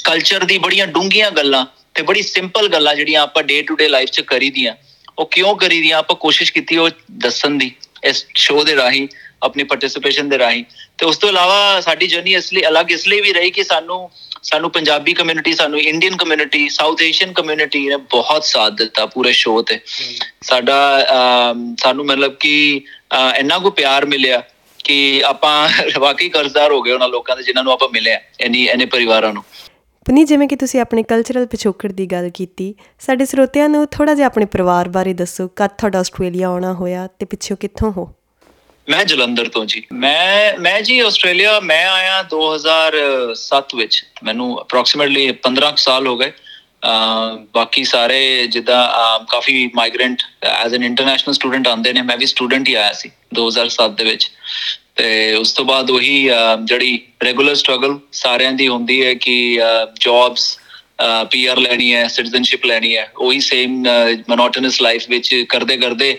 ਕਲਚਰ 0.05 0.45
ਦੀ 0.45 0.59
ਬੜੀਆਂ 0.59 0.87
ਡੂੰਘੀਆਂ 0.87 1.31
ਗੱਲਾਂ 1.31 1.67
ਤੇ 1.95 2.03
ਬੜੀ 2.03 2.23
ਸਿੰਪਲ 2.23 2.69
ਗੱਲਾਂ 2.69 2.95
ਜਿਹੜੀਆਂ 2.97 3.23
ਆਪਾਂ 3.23 3.43
ਡੇ 3.43 3.63
ਟੂ 3.63 3.75
ਡੇ 3.75 3.89
ਲਾਈਫ 3.89 4.11
'ਚ 4.11 4.21
ਕਰੀਦੀਆਂ 4.21 4.75
ਉਹ 5.19 5.27
ਕਿਉਂ 5.27 5.57
ਕਰੀਦੀਆਂ 5.57 5.99
ਆਪਾਂ 5.99 6.17
ਕੋਸ਼ਿਸ਼ 6.17 6.53
ਕੀਤੀ 6.53 6.77
ਉਹ 6.77 6.91
ਦੱਸਣ 7.13 7.51
ਦੀ 7.51 7.71
ਇਸ 8.05 8.27
ਸ਼ੋਅ 8.35 8.65
ਦੇ 8.65 8.77
ਰਾਹੀਂ 8.77 9.09
ਆਪਣੀ 9.43 9.65
ਪਾਰਟਿਸਿਪੇਸ਼ਨ 9.65 10.29
ਦੇ 10.29 10.39
ਰਾਹੀਂ। 10.39 10.65
ਤੇ 10.99 11.07
ਉਸ 11.07 11.17
ਤੋਂ 11.17 11.29
ਇਲਾਵਾ 11.29 11.81
ਸਾਡੀ 11.81 12.07
ਜਰਨੀ 12.07 12.35
ਇਸ 12.35 12.53
ਲਈ 12.53 12.63
ਅਲੱਗ 12.69 12.91
ਇਸ 12.91 13.07
ਲਈ 13.09 13.21
ਵੀ 13.21 13.33
ਰਹੀ 13.33 13.51
ਕਿ 13.51 13.65
ਸਾਨੂੰ 13.65 14.11
ਸਾਨੂੰ 14.43 14.71
ਪੰਜਾਬੀ 14.71 15.13
ਕਮਿਊਨਿਟੀ 15.15 15.53
ਸਾਨੂੰ 15.53 15.81
Indian 15.81 16.17
community 16.17 16.69
South 16.69 17.03
Asian 17.03 17.33
community 17.33 17.89
ਨੇ 17.89 17.97
ਬਹੁਤ 18.13 18.45
ਸਾਥ 18.45 18.73
ਦਿੱਤਾ 18.73 19.07
ਪੂਰੇ 19.07 19.33
ਸ਼ੋਅ 19.33 19.63
ਤੇ। 19.63 19.79
ਸਾਡਾ 20.43 20.79
ਸਾਨੂੰ 21.81 22.07
ਮਤਲਬ 22.07 22.35
ਕਿ 22.41 22.55
ਇੰਨਾ 23.39 23.59
ਕੋ 23.59 23.71
ਪਿਆਰ 23.71 24.07
ਮਿਲਿਆ 24.07 24.43
ਕਿ 24.81 25.23
ਆਪਾਂ 25.27 25.69
ਵਾਕਈ 26.01 26.29
ਕਰਜ਼ਦਾਰ 26.29 26.73
ਹੋ 26.73 26.81
ਗਏ 26.83 26.93
ਉਹਨਾਂ 26.93 27.09
ਲੋਕਾਂ 27.09 27.37
ਦੇ 27.37 27.43
ਜਿਨ੍ਹਾਂ 27.43 27.65
ਨੂੰ 27.65 27.73
ਆਪਾਂ 27.73 27.89
ਮਿਲੇ 27.89 28.17
ਇਨੀ 28.41 28.65
ਇਹਨੇ 28.65 28.87
ਪਰਿਵਾਰਾਂ 28.87 29.33
ਨੂੰ। 29.33 29.43
ਪਨੀ 30.07 30.25
ਜਿਵੇਂ 30.25 30.47
ਕਿ 30.49 30.57
ਤੁਸੀਂ 30.57 30.81
ਆਪਣੇ 30.81 31.03
ਕਲਚਰਲ 31.03 31.47
ਪਿਛੋਕੜ 31.47 31.91
ਦੀ 31.93 32.07
ਗੱਲ 32.07 32.29
ਕੀਤੀ, 32.31 32.75
ਸਾਡੇ 33.01 33.25
ਸਰੋਤਿਆਂ 33.25 33.69
ਨੂੰ 33.69 33.87
ਥੋੜਾ 33.87 34.15
ਜਿਹਾ 34.15 34.27
ਆਪਣੇ 34.27 34.45
ਪਰਿਵਾਰ 34.47 34.89
ਬਾਰੇ 34.89 35.13
ਦੱਸੋ, 35.15 35.49
ਕਦ 35.57 35.71
ਤੁਹਾਡਾ 35.79 35.99
ਆਸਟ੍ਰੇਲੀਆ 35.99 36.49
ਆਉਣਾ 36.49 36.73
ਹੋਇਆ 36.73 37.07
ਤੇ 37.19 37.27
ਪਿੱਛੋਂ 37.27 37.57
ਕਿੱਥੋਂ 37.57 37.93
ਹੋ? 37.93 38.09
ਮੈਂ 38.91 39.05
ਜਲੰਧਰ 39.05 39.49
ਤੋਂ 39.49 39.65
ਜੀ। 39.65 39.83
ਮੈਂ 39.93 40.59
ਮੈਂ 40.59 40.83
ਜੀ 40.83 41.01
ਆਸਟ੍ਰੇਲੀਆ, 41.01 41.61
ਮੈਂ 41.61 41.89
ਆਇਆ 41.89 42.23
2007 42.23 43.75
ਵਿੱਚ। 43.75 44.05
ਮੈਨੂੰ 44.25 44.63
ਅਪਰੋਕਸੀਮੇਟਲੀ 44.63 45.33
15 45.33 45.73
ਸਾਲ 45.77 46.07
ਹੋ 46.07 46.17
ਗਏ। 46.17 46.33
ਬਾਕੀ 47.55 47.85
ਸਾਰੇ 47.85 48.47
ਜਿੱਦਾਂ 48.47 48.85
ਕਾਫੀ 49.31 49.71
migrant 49.75 50.23
as 50.45 50.75
an 50.75 50.85
international 50.85 51.35
student 51.35 51.69
ਆਉਂਦੇ 51.69 51.93
ਨੇ। 51.93 52.03
ਮੈਂ 52.03 52.17
ਵੀ 52.17 52.27
ਸਟੂਡੈਂਟ 52.27 52.69
ਹੀ 52.69 52.75
ਆਇਆ 52.75 52.93
ਸੀ 52.93 53.11
2007 53.35 53.91
ਦੇ 53.91 54.05
ਵਿੱਚ। 54.05 54.31
ਤੇ 54.97 55.35
ਉਸ 55.35 55.53
ਤੋਂ 55.53 55.65
ਬਾਅਦ 55.65 55.91
ਉਹੀ 55.91 56.31
ਜਿਹੜੀ 56.65 57.03
ਰੈਗੂਲਰ 57.25 57.55
ਸਟਰਗਲ 57.55 57.99
ਸਾਰਿਆਂ 58.13 58.53
ਦੀ 58.53 58.69
ਹੁੰਦੀ 58.69 59.05
ਹੈ 59.07 59.15
ਕਿ 59.15 59.61
ਜੌਬਸ 60.01 60.59
ਪੀਆਰ 61.31 61.59
ਲੈਣੀ 61.59 61.93
ਹੈ 61.95 62.07
ਸਿਟੀਜ਼ਨਸ਼ਿਪ 62.09 62.65
ਲੈਣੀ 62.67 62.97
ਹੈ, 62.97 63.07
ਉਹੀ 63.19 63.41
ਸੇਮ 63.41 63.83
ਮੋਨੋਟੋਨਸ 64.29 64.81
ਲਾਈਫ 64.83 65.09
ਵਿੱਚ 65.11 65.35
ਕਰਦੇ 65.49 65.77
ਕਰਦੇ 65.77 66.17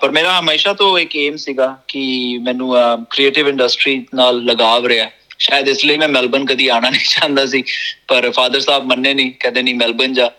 ਪਰ 0.00 0.10
ਮੇਰਾ 0.10 0.38
ਹਮੇਸ਼ਾ 0.40 0.72
ਤੋਂ 0.74 0.98
ਇੱਕ 0.98 1.16
ਏਮ 1.16 1.36
ਸੀਗਾ 1.36 1.76
ਕਿ 1.88 2.02
ਮੈਨੂੰ 2.42 2.74
ਕ੍ਰੀਏਟਿਵ 3.10 3.48
ਇੰਡਸਟਰੀ 3.48 4.04
ਨਾਲ 4.14 4.42
ਲਗਾਵ 4.44 4.86
ਰਿਹਾ 4.86 5.10
ਸ਼ਾਇਦ 5.38 5.68
ਇਸ 5.68 5.84
ਲਈ 5.84 5.96
ਮੈਂ 5.98 6.08
ਮੈਲਬਨ 6.08 6.44
ਕਦੀ 6.46 6.68
ਆਣਾ 6.68 6.90
ਨਹੀਂ 6.90 7.08
ਚਾਹੁੰਦਾ 7.10 7.46
ਸੀ, 7.46 7.62
ਪਰ 8.08 8.30
ਫਾਦਰ 8.30 8.60
ਸਾਹਿਬ 8.60 8.84
ਮੰਨੇ 8.86 9.14
ਨਹੀਂ, 9.14 9.32
ਕਹਿੰਦੇ 9.40 9.62
ਨਹੀਂ 9.62 9.74
ਮੈਲਬਨ 9.74 10.12
ਜਾ। 10.14 10.30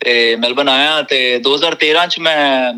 ਤੇ 0.00 0.36
ਮੈਲਬਨ 0.36 0.68
ਆਇਆ 0.68 1.00
ਤੇ 1.02 1.38
2013 1.44 2.06
ਚ 2.06 2.18
ਮੈਂ 2.18 2.72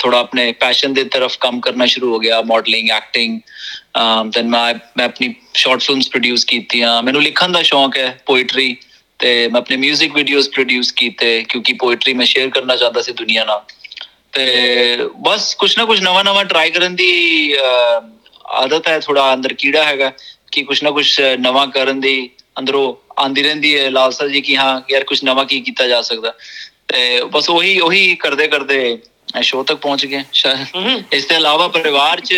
ਥੋੜਾ 0.00 0.18
ਆਪਣੇ 0.18 0.52
ਪੈਸ਼ਨ 0.60 0.92
ਦੇ 0.94 1.04
ਤਰਫ 1.04 1.36
ਕੰਮ 1.40 1.60
ਕਰਨਾ 1.60 1.86
ਸ਼ੁਰੂ 1.86 2.12
ਹੋ 2.12 2.18
ਗਿਆ 2.18 2.40
ਮਾਡਲਿੰਗ 2.42 2.90
ਐਕਟਿੰਗ 2.90 3.38
ਦੈਨ 4.34 4.48
ਮੈਂ 4.48 4.74
ਮੈਂ 4.98 5.04
ਆਪਣੀ 5.04 5.34
ਸ਼ਾਰਟ 5.54 5.82
ਫਿਲਮਸ 5.82 6.08
ਪ੍ਰੋਡਿਊਸ 6.08 6.44
ਕੀਤੀਆਂ। 6.44 7.02
ਮੈਨੂੰ 7.02 7.22
ਲਿਖਣ 7.22 7.52
ਦਾ 7.52 7.62
ਸ਼ੌਂਕ 7.62 7.96
ਹੈ 7.98 8.18
ਪੋਇਟਰੀ 8.26 8.76
ਤੇ 9.20 9.36
ਮੈਂ 9.48 9.60
ਆਪਣੇ 9.60 9.76
뮤직 9.82 10.12
ਵੀਡੀਓਜ਼ 10.14 10.48
ਪ੍ਰੋਡਿਊਸ 10.50 10.92
ਕੀਤੇ 10.92 11.42
ਕਿਉਂਕਿ 11.48 11.72
ਪੋਇਟਰੀ 11.80 12.12
ਮੈਂ 12.14 12.26
ਸ਼ੇਅਰ 12.26 12.48
ਕਰਨਾ 12.50 12.76
ਚਾਹੁੰਦਾ 12.76 13.02
ਸੀ 13.02 13.12
ਦੁਨੀਆ 13.12 13.44
ਨਾਲ। 13.44 13.62
ਤੇ 14.32 15.08
ਬਸ 15.26 15.54
ਕੁਛ 15.54 15.76
ਨਾ 15.78 15.84
ਕੁਛ 15.84 16.00
ਨਵਾਂ 16.02 16.24
ਨਵਾਂ 16.24 16.44
ਟਰਾਈ 16.44 16.70
ਕਰਨ 16.70 16.96
ਦੀ 16.96 17.54
ਆਦਤ 18.62 18.88
ਹੈ 18.88 18.98
ਥੋੜਾ 19.00 19.32
ਅੰਦਰ 19.34 19.52
ਕੀੜਾ 19.58 19.84
ਹੈਗਾ 19.84 20.12
ਕਿ 20.52 20.62
ਕੁਛ 20.62 20.82
ਨਾ 20.82 20.90
ਕੁਛ 20.90 21.20
ਨਵਾਂ 21.40 21.66
ਕਰਨ 21.66 22.00
ਦੀ 22.00 22.30
ਅੰਦਰੋਂ 22.58 22.94
ਆਂਦੀ 23.22 23.42
ਰਹਿੰਦੀ 23.42 23.78
ਹੈ 23.78 23.88
ਲਾਲਸਾ 23.90 24.26
ਜੀ 24.28 24.40
ਕਿ 24.40 24.56
ਹਾਂ 24.56 24.80
ਯਾਰ 24.90 25.04
ਕੁਛ 25.04 25.22
ਨਵਾਂ 25.24 25.44
ਕੀ 25.44 25.60
ਕੀਤਾ 25.60 25.86
ਜਾ 25.86 26.00
ਸਕਦਾ। 26.02 26.32
ਤੇ 26.88 27.20
ਬਸ 27.32 27.48
ਉਹੀ 27.50 27.78
ਉਹੀ 27.80 28.14
ਕਰਦੇ 28.20 28.46
ਕਰਦੇ 28.48 28.98
ਸ਼ੋਅ 29.42 29.64
ਤੱਕ 29.64 29.78
ਪਹੁੰਚ 29.80 30.06
ਗਏ 30.06 30.22
ਇਸ 31.12 31.24
ਤੋਂ 31.24 31.36
ਇਲਾਵਾ 31.36 31.68
ਪਰਿਵਾਰ 31.68 32.20
'ਚ 32.20 32.34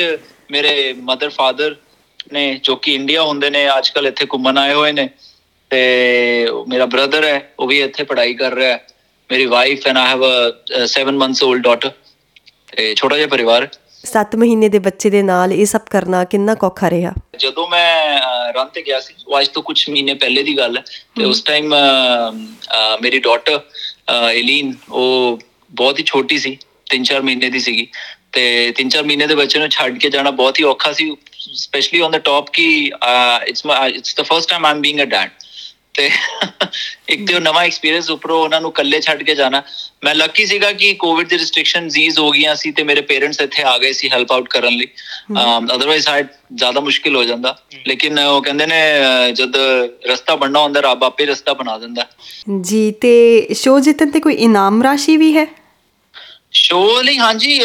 ਮੇਰੇ 0.51 0.93
ਮਦਰ 1.03 1.29
ਫਾਦਰ 1.31 1.75
ਨੇ 2.33 2.53
ਜੋ 2.65 2.77
ਕਿ 2.77 2.95
ਇੰਡੀਆ 2.95 3.23
ਹੁੰਦੇ 3.23 3.51
ਨੇ 3.51 3.67
ਅੱਜਕੱਲ 3.79 4.07
ਇੱਥੇ 4.07 4.27
ਘੁੰਮਣ 4.33 4.59
ਆਏ 4.59 4.75
ਹੋਏ 4.75 4.93
ਨੇ 4.93 5.09
ਤੇ 5.71 5.81
ਮੇਰਾ 6.69 6.87
ਬ੍ਰਦਰ 6.87 7.25
ਹੈ 7.25 7.41
ਉਹ 7.59 7.67
ਵੀ 7.69 7.81
ਇੱਥੇ 7.83 8.05
ਪੜ੍ਹਾਈ 8.05 8.35
ਕਰ 8.35 8.55
ਰਿਹਾ 8.55 8.73
ਹੈ। 8.73 8.87
ਮੇਰੀ 9.31 9.47
wife 9.47 9.87
and 9.87 9.99
I 9.99 10.07
have 10.09 10.25
a 10.25 10.87
7 10.93 11.11
months 11.15 11.43
old 11.45 11.63
daughter 11.63 11.91
ਤੇ 12.73 12.95
ਛੋਟਾ 12.95 13.17
ਜਿਹਾ 13.17 13.29
ਪਰਿਵਾਰ। 13.29 13.69
7 14.05 14.37
ਮਹੀਨੇ 14.39 14.69
ਦੇ 14.69 14.79
ਬੱਚੇ 14.79 15.11
ਦੇ 15.11 15.23
ਨਾਲ 15.23 15.53
ਇਹ 15.53 15.65
ਸਭ 15.67 15.81
ਕਰਨਾ 15.91 16.23
ਕਿੰਨਾ 16.25 16.55
ਔਖਾ 16.65 16.91
ਰਿਹਾ? 16.91 17.13
ਜਦੋਂ 17.39 17.67
ਮੈਂ 17.69 18.53
ਰਨ 18.55 18.69
ਤੇ 18.75 18.83
ਗਿਆ 18.83 19.01
ਸੀ 19.01 19.15
ਅੱਜ 19.39 19.49
ਤੋਂ 19.55 19.63
ਕੁਝ 19.63 19.79
ਮਹੀਨੇ 19.91 20.15
ਪਹਿਲੇ 20.15 20.43
ਦੀ 20.43 20.57
ਗੱਲ 20.59 20.77
ਹੈ। 20.77 20.83
ਤੇ 21.17 21.25
ਉਸ 21.25 21.43
ਟਾਈਮ 21.43 21.75
ਮੇਰੀ 23.03 23.19
ਡਾਟਰ 23.21 23.61
ਐਲੀਨ 24.11 24.73
ਉਹ 24.91 25.39
ਬਹੁਤ 25.73 25.99
ਹੀ 25.99 26.05
ਛੋਟੀ 26.05 26.39
ਸੀ 26.39 26.57
3-4 26.91 27.23
ਮਹੀਨੇ 27.23 27.51
ਦੀ 27.51 27.61
ਸੀਗੀ। 27.61 27.87
ਤੇ 28.33 28.45
3-4 28.79 29.05
ਮਹੀਨੇ 29.07 29.27
ਦੇ 29.27 29.35
ਬੱਚੇ 29.35 29.59
ਨੂੰ 29.59 29.69
ਛੱਡ 29.71 29.99
ਕੇ 29.99 30.11
ਜਾਣਾ 30.11 30.31
ਬਹੁਤ 30.41 30.59
ਹੀ 30.59 30.65
ਔਖਾ 30.65 30.93
ਸੀ 30.93 31.11
specially 31.55 32.01
on 32.01 32.11
the 32.11 32.19
top 32.25 32.51
Ki 32.53 32.67
it's 32.87 33.63
it's 33.89 34.15
the 34.17 34.23
first 34.23 34.49
time 34.51 34.67
I'm 34.67 34.81
being 34.81 35.01
a 35.01 35.05
dad 35.05 35.31
ਤੇ 35.97 36.09
ਇੱਕ 37.09 37.27
ਤੇ 37.29 37.39
ਨਵਾਂ 37.41 37.65
ਐਕਸਪੀਰੀਅੰਸ 37.65 38.11
ਉਪਰੋਂ 38.11 38.39
ਉਹਨਾਂ 38.43 38.61
ਨੂੰ 38.61 38.71
ਇਕੱਲੇ 38.71 39.01
ਛੱਡ 39.01 39.23
ਕੇ 39.23 39.35
ਜਾਣਾ। 39.35 39.63
ਮੈਂ 40.05 40.15
ਲੱਕੀ 40.15 40.47
ਸੀਗਾ 40.47 40.71
ਕਿ 40.73 40.93
ਕੋਵਿਡ 40.95 41.29
ਦੀ 41.29 41.39
ਰੈਸਟ੍ਰਿਕਸ਼ਨ 41.39 41.89
ਜ਼ੀਜ਼ 41.89 42.19
ਹੋ 42.19 42.31
ਗਈਆਂ 42.31 42.55
ਸੀ 42.57 42.71
ਤੇ 42.73 42.83
ਮੇਰੇ 42.85 43.01
ਪੇਰੈਂਟਸ 43.11 43.41
ਇੱਥੇ 43.41 43.63
ਆ 43.63 43.77
ਗਏ 43.79 43.93
ਸੀ 43.93 44.09
ਹੈਲਪ 44.13 44.33
ਆਊਟ 44.33 44.49
ਕਰਨ 44.49 44.77
ਲਈ। 44.77 44.87
ਅਦਰਵਾਈਜ਼ 45.75 46.09
ਹਾਇ 46.09 46.25
ਜ਼ਿਆਦਾ 46.55 46.81
ਮੁਸ਼ਕਿਲ 46.81 47.17
ਹੋ 47.17 47.25
ਜਾਂਦਾ। 47.25 47.57
ਲੇਕਿਨ 47.87 48.19
ਉਹ 48.19 48.41
ਕਹਿੰਦੇ 48.43 48.67
ਨੇ 48.67 48.81
ਜਦ 49.33 49.57
ਰਸਤਾ 50.11 50.37
ਬਣਨਾ 50.37 50.63
ਹੁੰਦਾ 50.63 50.81
ਰੱਬ 50.81 51.05
ਆਪੇ 51.05 51.27
ਰਸਤਾ 51.27 51.53
ਬਣਾ 51.55 51.79
ਦਿੰਦਾ। 51.79 52.07
ਜੀ 52.63 52.91
ਤੇ 53.01 53.15
ਸ਼ੋਅ 53.55 53.81
ਜਿੱਤਣ 53.81 54.11
ਤੇ 54.11 54.21
ਕੋਈ 54.21 54.35
ਇਨਾਮ 54.47 54.83
ਰਾਸ਼ੀ 54.83 55.17
ਵੀ 55.17 55.37
ਹੈ? 55.37 55.47
ਸ਼ੋਅ 56.53 57.03
ਲਈ 57.03 57.19
ਹਾਂਜੀ 57.19 57.59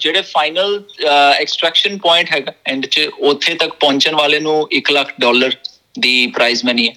ਜਿਹੜੇ 0.00 0.20
ਫਾਈਨਲ 0.22 0.82
ਐਕਸਟ੍ਰੈਕਸ਼ਨ 1.08 1.98
ਪੁਆਇੰਟ 1.98 2.32
ਹੈਗਾ 2.32 2.52
ਐਂਡ 2.66 2.86
ਚ 2.86 3.08
ਉੱਥੇ 3.30 3.54
ਤੱਕ 3.54 3.74
ਪਹੁੰਚਣ 3.80 4.14
ਵਾਲੇ 4.14 4.40
ਨੂੰ 4.40 4.56
1 4.72 4.90
ਲੱਖ 4.92 5.12
ਡਾਲਰ 5.20 5.56
ਦੀ 5.98 6.26
ਪ੍ਰਾਈਜ਼ 6.26 6.64
ਮਨੀ 6.64 6.88
ਹੈ। 6.88 6.94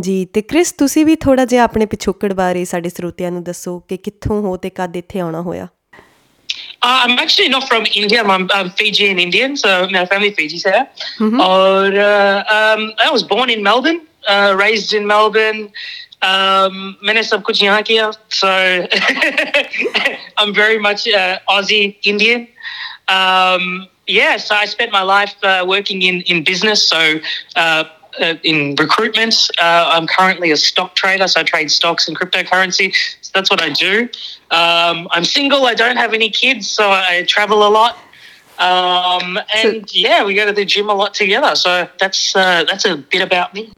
ਜੀ 0.00 0.24
ਤੇ 0.34 0.42
ਕ੍ਰਿਸ 0.42 0.72
ਤੁਸੀਂ 0.72 1.04
ਵੀ 1.06 1.14
ਥੋੜਾ 1.16 1.44
ਜਿਹਾ 1.44 1.64
ਆਪਣੇ 1.64 1.86
ਪਿਛੋਕੜ 1.86 2.32
ਬਾਰੇ 2.32 2.64
ਸਾਡੇ 2.64 2.88
ਸਰੋਤਿਆਂ 2.88 3.30
ਨੂੰ 3.32 3.42
ਦੱਸੋ 3.44 3.78
ਕਿ 3.88 3.96
ਕਿੱਥੋਂ 3.96 4.40
ਹੋ 4.42 4.56
ਤੇ 4.56 4.70
ਕਦ 4.76 4.96
ਇੱਥੇ 4.96 5.20
ਆਉਣਾ 5.20 5.40
ਹੋਇਆ 5.42 5.68
Uh, 6.86 7.00
I'm 7.04 7.18
actually 7.20 7.48
not 7.48 7.64
from 7.68 7.86
India. 7.98 8.22
I'm, 8.22 8.42
I'm 8.54 8.68
Fijian 8.70 9.20
Indian, 9.22 9.54
so 9.56 9.70
my 9.92 10.02
family 10.10 10.28
Fiji's 10.38 10.64
here. 10.64 10.82
Mm-hmm. 11.20 11.40
Or 11.40 11.86
uh, 12.02 12.54
um, 12.56 12.82
I 13.04 13.08
was 13.10 13.24
born 13.30 13.52
in 13.54 13.62
Melbourne, 13.62 14.00
uh, 14.26 14.54
raised 14.58 14.92
in 14.98 15.06
Melbourne. 15.06 15.62
Um, 16.28 16.76
मैंने 17.04 17.22
सब 17.22 17.42
कुछ 17.42 17.62
यहाँ 17.62 17.82
किया, 17.82 18.10
so 18.40 18.52
I'm 20.38 20.54
very 20.54 20.78
much 20.78 21.08
uh, 21.08 21.38
Aussie 21.56 21.96
Indian. 22.04 22.46
Um, 23.08 23.88
yeah, 24.18 24.36
so 24.36 24.54
I 24.54 24.66
spent 24.66 24.92
my 24.92 25.02
life 25.02 25.34
uh, 25.42 25.64
working 25.66 26.02
in 26.02 26.22
in 26.22 26.44
business. 26.44 26.88
So. 26.88 27.04
Uh, 27.56 27.60
uh, 27.60 27.84
in 28.42 28.74
recruitment. 28.76 29.34
Uh, 29.58 29.90
I'm 29.94 30.06
currently 30.06 30.50
a 30.50 30.56
stock 30.56 30.94
trader, 30.94 31.28
so 31.28 31.40
I 31.40 31.42
trade 31.42 31.70
stocks 31.70 32.08
and 32.08 32.18
cryptocurrency. 32.18 32.94
So 33.20 33.30
that's 33.34 33.50
what 33.50 33.62
I 33.62 33.70
do. 33.70 34.08
Um, 34.50 35.08
I'm 35.10 35.24
single. 35.24 35.66
I 35.66 35.74
don't 35.74 35.96
have 35.96 36.14
any 36.14 36.30
kids, 36.30 36.70
so 36.70 36.90
I 36.90 37.24
travel 37.28 37.66
a 37.66 37.70
lot. 37.70 37.98
Um, 38.58 39.38
and 39.54 39.90
so, 39.90 39.98
yeah, 40.06 40.24
we 40.24 40.34
go 40.34 40.46
to 40.46 40.52
the 40.52 40.64
gym 40.64 40.88
a 40.88 40.94
lot 40.94 41.14
together. 41.14 41.56
So 41.56 41.88
that's 41.98 42.36
uh, 42.36 42.64
that's 42.64 42.84
a 42.84 42.96
bit 42.96 43.22
about 43.22 43.54
me. 43.54 43.72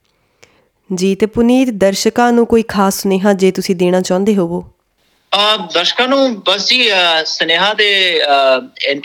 ਜੀ 0.94 1.14
ਤੇ 1.14 1.26
ਪੁਨੀਤ 1.26 1.70
ਦਰਸ਼ਕਾਂ 1.70 2.32
ਨੂੰ 2.32 2.46
ਕੋਈ 2.46 2.62
ਖਾਸ 2.62 3.00
ਸੁਨੇਹਾ 3.02 3.32
ਜੇ 3.32 3.50
ਤੁਸੀਂ 3.50 3.76
ਦੇਣਾ 3.76 4.00
ਚਾਹੁੰਦੇ 4.00 4.34
ਹੋਵੋ 4.36 4.60
ਆ 4.60 4.68
ਦਰਸ਼ਕਾਂ 5.73 6.07
ਨੂੰ 6.07 6.41
ਬਸ 6.47 6.67
ਜੀ 6.67 6.89
ਸੁਨੇਹਾ 7.25 7.73
ਦੇ 7.73 7.89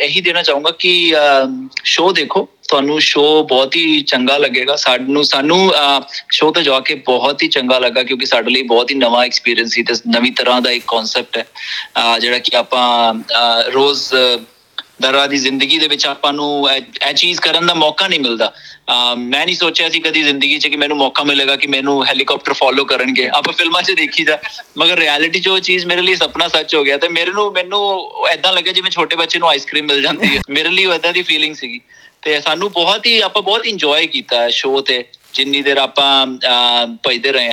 ਇਹੀ 0.00 0.20
ਦੇਣਾ 0.20 0.42
ਚਾਹੂੰਗਾ 0.42 0.70
ਕਿ 0.70 1.14
ਸ਼ੋਅ 1.84 2.12
ਦੇਖੋ। 2.12 2.48
ਤੁਹਾਨੂੰ 2.68 3.00
ਸ਼ੋਅ 3.00 3.42
ਬਹੁਤ 3.48 3.76
ਹੀ 3.76 4.00
ਚੰਗਾ 4.02 4.36
ਲੱਗੇਗਾ। 4.38 4.76
ਸਾਨੂੰ 4.76 5.24
ਸਾਨੂੰ 5.24 5.72
ਸ਼ੋਅ 6.30 6.52
ਤੇ 6.52 6.62
ਜਾ 6.62 6.80
ਕੇ 6.80 6.94
ਬਹੁਤ 7.06 7.42
ਹੀ 7.42 7.48
ਚੰਗਾ 7.48 7.78
ਲੱਗਾ 7.78 8.02
ਕਿਉਂਕਿ 8.02 8.26
ਸਾਡੇ 8.26 8.50
ਲਈ 8.50 8.62
ਬਹੁਤ 8.62 8.90
ਹੀ 8.90 8.96
ਨਵਾਂ 8.96 9.24
ਐਕਸਪੀਰੀਅੰਸ 9.24 9.72
ਸੀ 9.72 9.82
ਤੇ 9.82 9.94
ਨਵੀਂ 10.08 10.32
ਤਰ੍ਹਾਂ 10.32 10.60
ਦਾ 10.62 10.70
ਇੱਕ 10.70 10.84
ਕਨਸੈਪਟ 10.88 11.38
ਹੈ। 11.38 11.46
ਜਿਹੜਾ 12.18 12.38
ਕਿ 12.38 12.56
ਆਪਾਂ 12.56 13.14
ਰੋਜ਼ 13.72 14.02
ਦਰਾ 15.02 15.26
ਦੀ 15.26 15.36
ਜ਼ਿੰਦਗੀ 15.38 15.78
ਦੇ 15.78 15.88
ਵਿੱਚ 15.88 16.06
ਆਪਾਂ 16.06 16.32
ਨੂੰ 16.32 16.70
ਇਹ 16.70 17.12
ਚੀਜ਼ 17.14 17.40
ਕਰਨ 17.40 17.66
ਦਾ 17.66 17.74
ਮੌਕਾ 17.74 18.06
ਨਹੀਂ 18.08 18.20
ਮਿਲਦਾ। 18.20 18.52
ਮੈਂ 19.18 19.44
ਨਹੀਂ 19.46 19.56
ਸੋਚਿਆ 19.56 19.88
ਸੀ 19.88 20.00
ਕਦੀ 20.00 20.22
ਜ਼ਿੰਦਗੀ 20.22 20.58
'ਚ 20.58 20.66
ਕਿ 20.66 20.76
ਮੈਨੂੰ 20.76 20.96
ਮੌਕਾ 20.96 21.22
ਮਿਲੇਗਾ 21.22 21.56
ਕਿ 21.56 21.66
ਮੈਨੂੰ 21.66 22.04
ਹੈਲੀਕਾਪਟਰ 22.06 22.52
ਫੋਲੋ 22.52 22.84
ਕਰਨਗੇ। 22.84 23.28
ਆਪਾਂ 23.28 23.52
ਫਿਲਮਾਂ 23.52 23.82
'ਚ 23.82 23.92
ਦੇਖੀਦਾ, 23.92 24.38
ਮਗਰ 24.78 24.98
ਰਿਐਲਿਟੀ 24.98 25.40
'ਚ 25.40 25.48
ਉਹ 25.48 25.58
ਚੀਜ਼ 25.60 25.86
ਮੇਰੇ 25.86 26.02
ਲਈ 26.02 26.14
ਸੁਪਨਾ 26.14 26.48
ਸੱਚ 26.48 26.74
ਹੋ 26.74 26.82
ਗਿਆ 26.84 26.96
ਤੇ 26.98 27.08
ਮੇਰੇ 27.08 27.32
ਨੂੰ, 27.32 27.50
ਮੈਨੂੰ 27.52 28.26
ਐਦਾਂ 28.28 28.52
ਲੱਗਿਆ 28.52 28.72
ਜਿਵੇਂ 28.72 28.90
ਛੋਟੇ 28.90 29.16
ਬੱਚੇ 29.16 29.38
ਨੂੰ 29.38 29.48
ਆਈਸਕ੍ਰੀਮ 29.48 29.86
ਮਿਲ 29.86 30.02
ਜਾਂਦੀ 30.02 30.36
ਹੈ। 30.36 30.40
ਮੇਰੇ 30.50 30.68
ਲਈ 30.68 30.86
ਐਦਾਂ 30.90 31.12
ਦੀ 31.12 31.22
ਫੀਲਿੰਗ 31.22 31.54
ਸੀਗੀ। 31.54 31.80
ਤੇ 32.22 32.40
ਸਾਨੂੰ 32.40 32.70
ਬਹੁਤ 32.72 33.06
ਹੀ, 33.06 33.20
ਆਪਾਂ 33.20 33.42
ਬਹੁਤ 33.42 33.66
ਇੰਜੋਏ 33.66 34.06
ਕੀਤਾ 34.06 34.48
ਸ਼ੋਅ 34.50 34.82
ਤੇ, 34.82 35.04
ਜਿੰਨੀ 35.34 35.62
ਦੇਰ 35.62 35.76
ਆਪਾਂ 35.76 36.26
ਭਜਦੇ 37.06 37.32
ਰਹੇ 37.32 37.52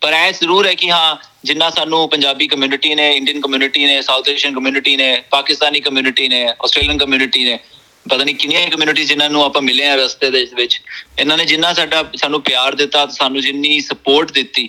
ਪਰ 0.00 0.12
ਐ 0.12 0.30
ਜ਼ਰੂਰ 0.32 0.66
ਹੈ 0.66 0.74
ਕਿ 0.74 0.90
ਹਾਂ 0.90 1.16
ਜਿੰਨਾ 1.44 1.68
ਸਾਨੂੰ 1.70 2.08
ਪੰਜਾਬੀ 2.10 2.46
ਕਮਿਊਨਿਟੀ 2.48 2.94
ਨੇ 2.94 3.10
ਇੰਡੀਅਨ 3.12 3.40
ਕਮਿਊਨਿਟੀ 3.40 3.84
ਨੇ 3.86 4.00
ਸਾਊਥ 4.02 4.28
ਏਸ਼ੀਅਨ 4.28 4.54
ਕਮਿਊਨਿਟੀ 4.54 4.96
ਨੇ 4.96 5.08
ਪਾਕਿਸਤਾਨੀ 5.30 5.80
ਕਮਿਊਨਿਟੀ 5.80 6.28
ਨੇ 6.28 6.44
ਆਸਟ੍ਰੇਲੀਅਨ 6.44 6.98
ਕਮਿਊਨਿਟੀ 6.98 7.44
ਨੇ, 7.44 7.58
ਪਤਾ 8.06 8.24
ਨਹੀਂ 8.24 8.34
ਕਿੰਨੀਆਂ 8.34 8.66
ਕਮਿਊਨਿਟੀ 8.70 9.04
ਜਿਨ੍ਹਾਂ 9.04 9.28
ਨੂੰ 9.30 9.42
ਆਪਾਂ 9.44 9.62
ਮਿਲੇ 9.62 9.86
ਆ 9.86 9.94
ਰਸਤੇ 9.96 10.30
ਦੇ 10.30 10.46
ਵਿੱਚ, 10.54 10.80
ਇਹਨਾਂ 11.18 11.36
ਨੇ 11.36 11.44
ਜਿੰਨਾ 11.44 11.72
ਸਾਡਾ 11.72 12.04
ਸਾਨੂੰ 12.16 12.40
ਪਿਆਰ 12.42 12.74
ਦਿੱਤਾ, 12.74 13.06
ਸਾਨੂੰ 13.08 13.42
ਜਿੰਨੀ 13.42 13.80
ਸਪੋਰਟ 13.80 14.32
ਦਿੱਤੀ 14.32 14.68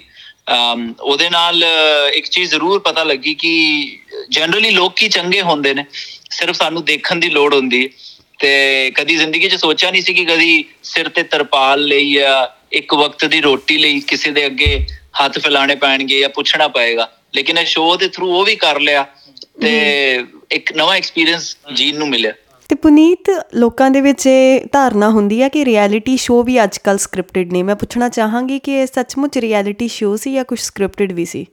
ਉਹਦੇ 1.02 1.30
ਨਾਲ 1.30 1.64
ਇੱਕ 2.14 2.28
ਚੀਜ਼ 2.28 2.50
ਜ਼ਰੂਰ 2.52 2.80
ਪਤਾ 2.80 3.04
ਲੱਗੀ 3.04 3.34
ਕਿ 3.36 3.54
ਜਨਰਲੀ 4.30 4.70
ਲੋਕ 4.72 4.96
ਕੀ 4.96 5.08
ਚੰਗੇ 5.08 5.42
ਹੁੰਦੇ 5.42 5.74
ਨੇ, 5.74 5.86
ਸਿਰਫ 6.32 6.56
ਸਾਨੂੰ 6.56 6.84
ਦੇਖਣ 6.86 7.20
ਦੀ 7.20 7.30
ਲੋੜ 7.30 7.54
ਹੁੰਦੀ 7.54 7.84
ਹੈ, 7.84 7.90
ਤੇ 8.40 8.92
ਕਦੀ 8.96 9.16
ਜ਼ਿੰਦਗੀ 9.16 9.50
'ਚ 9.50 9.56
ਸੋਚਿਆ 9.56 9.92
ਨਹੀਂ 9.92 10.02
ਸੀ 10.02 10.14
ਕਿ 10.14 10.26
ਕਦੀ 10.26 10.64
ਸਿਰ 10.84 11.10
ਤੇ 11.10 11.24
ਤਰਪਾਲ 11.24 11.86
ਲਈ 11.86 12.12
ਜਾਂ 12.14 12.46
ਇੱਕ 12.78 12.94
ਵਕਤ 12.94 13.26
ਦੀ 13.26 13.42
ਰੋਟੀ 13.42 13.78
ਲਈ 13.78 14.00
ਕਿਸੇ 14.08 14.32
ਦੇ 14.32 14.46
ਅੱਗੇ 14.46 14.86
ਹੱਥ 15.16 15.40
ਫੈਲਾਣੇ 15.40 15.76
ਪੈਣਗੇ 15.76 16.20
ਜਾਂ 16.20 16.30
ਪੁੱਛਣਾ 16.30 16.68
ਪਏਗਾ। 16.68 17.10
ਲੇਕਿਨ 17.36 17.58
ਇਹ 17.58 17.66
ਸ਼ੋਅ 17.66 17.96
ਦੇ 17.98 18.08
ਥਰੂ 18.08 18.32
ਉਹ 18.36 18.46
ਵੀ 18.46 18.56
ਕਰ 18.56 18.80
ਲਿਆ 18.80 19.06
ਤੇ 19.62 19.72
ਇੱਕ 20.52 20.72
ਨਵਾਂ 20.78 20.96
ਐਕਸਪੀਰੀਅੰਸ 20.98 21.56
ਜੀਣ 21.76 21.98
ਨੂੰ 21.98 22.08
ਮਿਲਿਆ। 22.10 22.34
ਤੇ 22.70 22.76
ਪੁਨੀਤ 22.76 23.30
ਲੋਕਾਂ 23.56 23.90
ਦੇ 23.92 24.02
ਵਿੱਚ 24.02 24.26
ਇਹ 24.28 24.62
ਧਾਰਨਾ 24.74 25.10
ਹੁੰਦੀ 25.10 25.42
ਹੈ 25.42 25.50
ਕਿ 25.50 25.64
ਰਿਐਲਿਟੀ 25.66 26.16
ਸ਼ੋਅ 26.18 26.44
ਵੀ 26.46 26.64
ਅੱਜਕੱਲ 26.64 26.98
ਸਕ੍ਰਿਪਟਡ 26.98 27.52
ਨੇ। 27.54 27.64
ਮੈਂ 27.64 27.76
ਪੁੱਛਣਾ 27.76 28.10
ਚਾਹਾਂਗੀ 28.10 28.60
ਕਿ 28.60 28.80
ਇਹ 28.82 28.88
ਸੱਚਮੁੱਚ 28.88 29.38
ਰਿਐਲਿਟੀ 29.38 29.88
ਸ਼ੋਅ 29.88 30.16
ਸੀ 30.18 30.34
ਜਾਂ 30.34 30.44
ਕੁਝ 30.46 30.60
ਸਕ੍ਰਿਪਟਡ 30.60 31.12
ਵੀ 31.12 31.26
ਸੀ? 31.26 31.46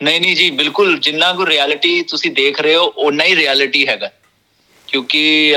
ਨਹੀਂ 0.00 0.20
ਨਹੀਂ 0.20 0.34
ਜੀ 0.36 0.50
ਬਿਲਕੁਲ 0.50 0.98
ਜਿੰਨਾ 0.98 1.32
ਕੋ 1.32 1.46
ਰਿਐਲਿਟੀ 1.46 2.02
ਤੁਸੀਂ 2.02 2.30
ਦੇਖ 2.30 2.60
ਰਹੇ 2.60 2.74
ਹੋ 2.74 2.84
ਉਨਾ 3.06 3.24
ਹੀ 3.24 3.36
ਰਿਐਲਿਟੀ 3.36 3.86
ਹੈਗਾ। 3.88 4.10
ਕਿਉਂਕਿ 4.88 5.54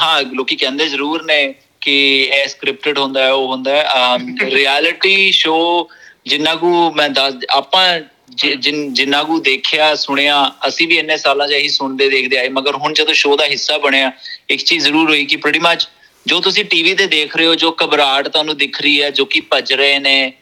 ਹਾਂ 0.00 0.22
ਲੋਕੀ 0.34 0.56
ਕਹਿੰਦੇ 0.56 0.88
ਜ਼ਰੂਰ 0.88 1.24
ਨੇ 1.24 1.54
ਕਿ 1.80 1.96
ਇਹ 2.22 2.46
ਸਕ੍ਰਿਪਟਡ 2.48 2.98
ਹੁੰਦਾ 2.98 3.22
ਹੈ 3.24 3.32
ਉਹ 3.32 3.46
ਹੁੰਦਾ 3.48 3.76
ਹੈ। 3.76 4.18
ਰਿਐਲਿਟੀ 4.50 5.30
ਸ਼ੋਅ 5.32 5.86
ਜਿੰਨਾ 6.26 6.54
ਕੋ 6.54 6.90
ਮੈਂ 6.90 7.08
ਦੱਸ 7.10 7.34
ਆਪਾਂ 7.50 8.00
ਜਿਨ 8.34 8.92
ਜਿੰਨਾ 8.92 9.22
ਕੋ 9.22 9.38
ਦੇਖਿਆ 9.40 9.94
ਸੁਣਿਆ 9.94 10.36
ਅਸੀਂ 10.68 10.86
ਵੀ 10.88 10.96
ਇੰਨੇ 10.98 11.16
ਸਾਲਾਂ 11.16 11.46
'ਚ 11.48 11.52
ਇਹੀ 11.52 11.68
ਸੁਣਦੇ 11.68 12.08
ਦੇਖਦੇ 12.10 12.38
ਆਏ। 12.38 12.48
ਮਗਰ 12.48 12.76
ਹੁਣ 12.76 12.92
ਜਦੋਂ 12.92 13.14
ਸ਼ੋਅ 13.14 13.36
ਦਾ 13.36 13.44
ਹਿੱਸਾ 13.46 13.78
ਬਣਿਆ 13.78 14.10
ਇੱਕ 14.50 14.62
ਚੀਜ਼ 14.62 14.84
ਜ਼ਰੂਰ 14.84 15.10
ਹੋਈ 15.10 15.24
ਕਿ 15.24 15.36
ਪ੍ਰੀਟੀ 15.36 15.58
ਮੱਚ 15.58 15.88
ਜੋ 16.26 16.40
ਤੁਸੀਂ 16.40 16.64
ਟੀਵੀ 16.64 16.94
ਤੇ 16.94 17.06
ਦੇਖ 17.06 17.36
ਰਹੇ 17.36 17.46
ਹੋ 17.46 17.54
ਜੋ 17.54 17.76
ਘਬਰਾਹਟ 17.84 18.28
ਤੁਹਾਨੂੰ 18.28 18.56
ਦਿਖ 18.56 18.80
ਰਹੀ 18.82 19.00
ਹੈ 19.02 19.10
ਜੋ 19.10 19.24
ਕਿ 19.24 19.40
ਭੱਜ 19.40 19.72
ਰਹੇ 19.72 19.98
ਨੇ 19.98 20.32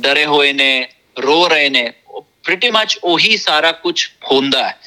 ਡਰੇ 0.00 0.24
ਹੋਏ 0.24 0.52
ਨੇ 0.52 0.86
ਰੋ 1.18 1.46
ਰਹੇ 1.48 1.68
ਨੇ 1.68 1.90
ਪ੍ਰੀਟੀ 2.44 2.70
ਮੱਚ 2.70 2.98
ਉਹੀ 3.04 3.36
ਸਾਰਾ 3.36 3.72
ਕੁਝ 3.72 3.94
ਹੁੰਦਾ 4.32 4.68
ਹੈ। 4.68 4.78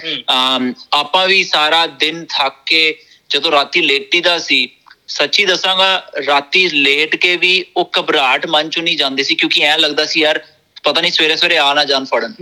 ਆਪਾਂ 0.94 1.28
ਵੀ 1.28 1.44
ਸਾਰਾ 1.44 1.86
ਦਿਨ 2.02 2.26
ਥੱਕ 2.30 2.56
ਕੇ 2.66 2.82
ਜਦੋਂ 3.30 3.52
ਰਾਤੀ 3.52 3.82
ਲੇਟੀ 3.82 4.22
ਦਾ 4.22 4.38
ਸੀ 4.40 4.68
ਸੱਚੀ 5.08 5.46
ਦੱਸਾਂਗਾ 5.46 5.90
ਰਾਤੀ 6.28 6.68
ਲੇਟ 6.70 7.16
ਕੇ 7.16 7.36
ਵੀ 7.38 7.66
ਉਹ 7.78 7.90
ਘਬਰਾਹਟ 8.00 8.46
ਮਨ 8.48 8.70
ਚੋਂ 8.70 8.84
ਨਹੀਂ 8.84 8.98
ਜਾਂਦੀ 8.98 9.24
ਸੀ 9.24 9.36
ਕਿਉਂਕਿ 9.36 9.62
ਐ 9.64 9.78
ਲੱਗਦਾ 9.78 10.06
ਸੀ 10.06 10.22
ਯਾਰ 10.22 10.40
ਪਤਾ 10.84 11.02
ਨਹੀਂ 11.02 11.12
ਸਵੇਰੇ 11.12 11.36
ਸਵੇਰੇ 11.36 11.58
ਆ 11.58 11.74
ਨਾ 11.74 11.84
ਜਾਣ 11.86 12.06
ਫੜਨ। 12.06 12.34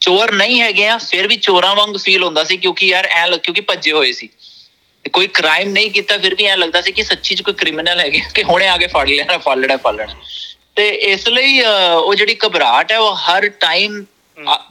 ਚੋਰ 0.00 0.32
ਨਹੀਂ 0.32 0.60
ਹੈਗੇ 0.60 0.86
ਆ 0.88 0.96
ਫਿਰ 0.98 1.26
ਵੀ 1.28 1.36
ਚੋਰਾਂ 1.36 1.74
ਵਾਂਗ 1.76 1.96
ਫੀਲ 1.96 2.22
ਹੁੰਦਾ 2.24 2.44
ਸੀ 2.44 2.56
ਕਿਉਂਕਿ 2.56 2.86
ਯਾਰ 2.86 3.06
ਐ 3.06 3.26
ਲੱਗ 3.26 3.40
ਕਿਉਂਕਿ 3.40 3.60
ਭੱਜੇ 3.60 3.92
ਹੋਏ 3.92 4.12
ਸੀ। 4.12 4.28
ਕੋਈ 5.12 5.26
ਕ੍ਰਾਈਮ 5.34 5.68
ਨਹੀਂ 5.72 5.90
ਕੀਤਾ 5.90 6.16
ਫਿਰ 6.18 6.34
ਵੀ 6.34 6.44
ਐ 6.44 6.56
ਲੱਗਦਾ 6.56 6.80
ਸੀ 6.80 6.92
ਕਿ 6.92 7.02
ਸੱਚੀ 7.02 7.34
ਚ 7.34 7.42
ਕੋਈ 7.42 7.54
ਕ੍ਰਿਮੀਨਲ 7.54 8.00
ਹੈਗੇ 8.00 8.20
ਕਿ 8.34 8.42
ਹੁਣੇ 8.42 8.66
ਆ 8.68 8.76
ਕੇ 8.76 8.86
ਫੜ 8.86 9.08
ਲੈਣਾ 9.08 9.36
ਫੜ 9.38 9.56
ਲੈਣਾ 9.58 9.76
ਫੜ 9.76 9.94
ਲੈਣਾ 9.94 10.14
ਤੇ 10.76 10.88
ਇਸ 11.12 11.26
ਲਈ 11.28 11.60
ਉਹ 11.94 12.14
ਜਿਹੜੀ 12.14 12.36
ਘਬਰਾਹਟ 12.46 12.92
ਹੈ 12.92 12.98
ਉਹ 12.98 13.14
ਹਰ 13.18 13.48
ਟਾਈਮ 13.60 14.04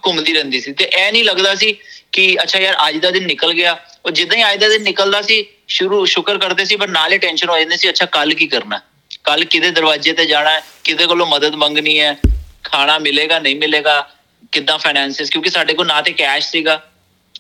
ਘੁੰਮਦੀ 0.06 0.34
ਰਹਿੰਦੀ 0.34 0.60
ਸੀ। 0.62 0.72
ਤੇ 0.74 0.86
ਐ 0.94 1.12
ਨਹੀਂ 1.12 1.24
ਲੱਗਦਾ 1.24 1.54
ਸੀ 1.56 1.76
ਕਿ 2.12 2.36
ਅੱਛਾ 2.44 2.60
ਯਾਰ 2.60 2.76
ਅੱਜ 2.88 2.98
ਦਾ 2.98 3.10
ਦਿਨ 3.12 3.26
ਨਿਕਲ 3.28 3.54
ਗਿਆ। 3.54 3.78
ਉਹ 4.06 4.12
ਜਿੱਦਾਂ 4.12 4.38
ਹੀ 4.38 4.44
ਅੱਜ 4.54 4.60
ਦਾ 4.60 4.68
ਦਿਨ 4.70 4.84
ਨਿਕਲਦਾ 4.84 5.22
ਸੀ 5.22 5.42
ਸ਼ੁਰੂ 5.68 6.06
ਸ਼ੁਕਰ 6.06 6.38
ਕਰਦੇ 6.38 6.66
ਸੀ, 6.66 6.76
ਪਰ 6.76 6.88
ਨਾਲੇ 6.88 7.18
ਟੈਨਸ਼ਨ 7.18 7.50
ਹੋ 7.50 7.60
ਜਾਂਦੀ 7.60 7.78
ਸੀ, 7.78 7.90
ਅੱਛਾ 7.90 8.06
ਕੱਲ 8.06 8.34
ਕੀ 8.34 8.48
ਕਰਨਾ? 8.48 8.82
ਕੱਲ 9.24 9.44
ਕਿਹਦੇ 9.44 9.72
ਦਰਵਾਜ਼ੇ 9.72 10.14
ਤੇ 10.14 10.26
ਜਾਣਾ 10.26 10.50
ਹੈ? 10.50 10.62
ਕਿਹਦੇ 10.84 11.06
ਕੋਲੋਂ 11.06 11.28
ਮਦਦ 11.28 11.56
ਮੰਗਣੀ 11.56 12.00
ਹੈ? 12.00 12.18
ਖਾਣਾ 12.64 13.00
ਮਿਲੇਗਾ, 13.00 13.40
ਨਹੀਂ 13.40 13.56
ਮਿਲੇਗਾ? 13.56 14.10
ਕਿੱਦਾਂ 14.52 14.78
ਫਾਈਨੈਂਸਿਸ 14.78 15.30
ਕਿਉਂਕਿ 15.30 15.50
ਸਾਡੇ 15.50 15.74
ਕੋਲ 15.74 15.88
ਨਾ 15.88 16.02
ਤੇ 16.02 16.12
ਕੈਸ਼ 16.12 16.50
ਸੀਗਾ, 16.52 16.82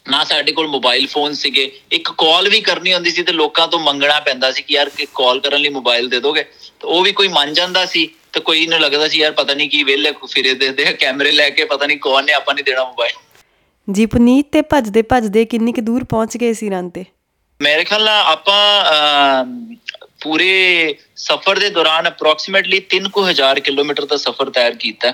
ਨਾ 0.10 0.24
ਸਾਡੇ 0.24 0.52
ਕੋਲ 0.52 0.68
ਮੋਬਾਈਲ 0.68 1.08
ਫੋਨ 1.08 1.34
ਸੀਗੇ। 1.34 1.72
ਇੱਕ 1.92 2.12
ਕਾਲ 2.12 2.50
ਵੀ 2.50 2.62
ਕਰਨੀ 2.62 2.94
ਹੁੰਦੀ 2.94 3.10
ਸੀ 3.10 3.24
ਤੇ 3.24 3.32
ਲੋਕਾਂ 3.32 3.68
ਤੋਂ 3.68 3.80
ਮੰਗਣਾ 3.80 4.20
ਪੈਂਦਾ 4.20 4.52
ਸੀ 4.52 4.62
ਕਿ 4.62 4.74
ਯਾਰ 4.74 4.90
ਕਿ 4.90 5.08
ਕਾਲ 5.16 5.40
ਕਰਨ 5.40 5.62
ਲਈ 5.62 5.70
ਮੋਬਾਈਲ 5.70 6.10
ਦੇ 6.10 6.20
ਦੋਗੇ। 6.20 6.44
ਤੇ 6.44 6.88
ਉਹ 6.88 7.04
ਵੀ 7.04 7.12
ਕੋਈ 7.12 7.28
ਮੰਨ 7.28 7.54
ਜਾਂਦਾ 7.54 7.86
ਸੀ 7.86 8.10
ਤੇ 8.34 8.40
ਕੋਈ 8.40 8.68
ਨੂੰ 8.68 8.80
ਲੱਗਦਾ 8.80 9.08
ਸੀ, 9.08 9.20
ਯਾਰ 9.20 9.32
ਪਤਾ 9.32 9.54
ਨਹੀਂ 9.54 9.70
ਕੀ 9.70 9.84
ਵੇਲੇ 9.84 10.12
ਫਿਰੇ 10.30 10.54
ਦੇ 10.54 10.70
ਦੇ, 10.70 10.86
ਕੈਮਰੇ 10.86 11.32
ਲੈ 11.32 11.50
ਕੇ 11.50 11.66
ਪਤਾ 11.66 11.86
ਨਹੀਂ 11.86 11.98
ਕੌਣ 11.98 12.26
ਨੇ, 12.26 12.34
ਆਪਾਂ 12.34 12.56
ਨਹੀਂ 12.56 12.66
ਦੇਣਾ 12.66 12.84
ਮੋਬਾਈਲ 12.84 13.14
ਜੀ, 13.88 14.06
ਪੁਨੀਤ 14.06 14.52
ਤੇ 14.52 14.62
ਭੱਜਦੇ 14.62 15.02
ਭੱਜਦੇ 15.02 15.46
ਕਿੰਨੀ 15.46 15.74
ਕਿ 15.74 15.82
ਦੂਰ 15.82 16.04
ਪਹੁੰਚ 16.04 16.38
ਗਏ 16.38 16.54
ਸੀ 16.54 16.70
ਰਨ 16.70 16.90
ਤੇ? 16.90 17.06
ਮੇਰੇ 17.62 17.84
ਖਿਆਲ 17.84 18.04
ਨਾਲ 18.04 18.26
ਆਪਾਂ 18.28 19.46
ਪੂਰੇ 20.22 20.96
ਸਫ਼ਰ 21.16 21.60
ਦੇ 21.60 21.70
ਦੌਰਾਨ 21.70 22.08
ਅਪਰੋਕਸੀਮੇਟਲੀ 22.08 22.82
3000 22.96 23.60
ਕਿਲੋਮੀਟਰ 23.60 24.06
ਦਾ 24.06 24.18
ਸਫ਼ਰ 24.18 24.50
ਤੈਅ 24.50 24.74
ਕੀਤਾ। 24.74 25.14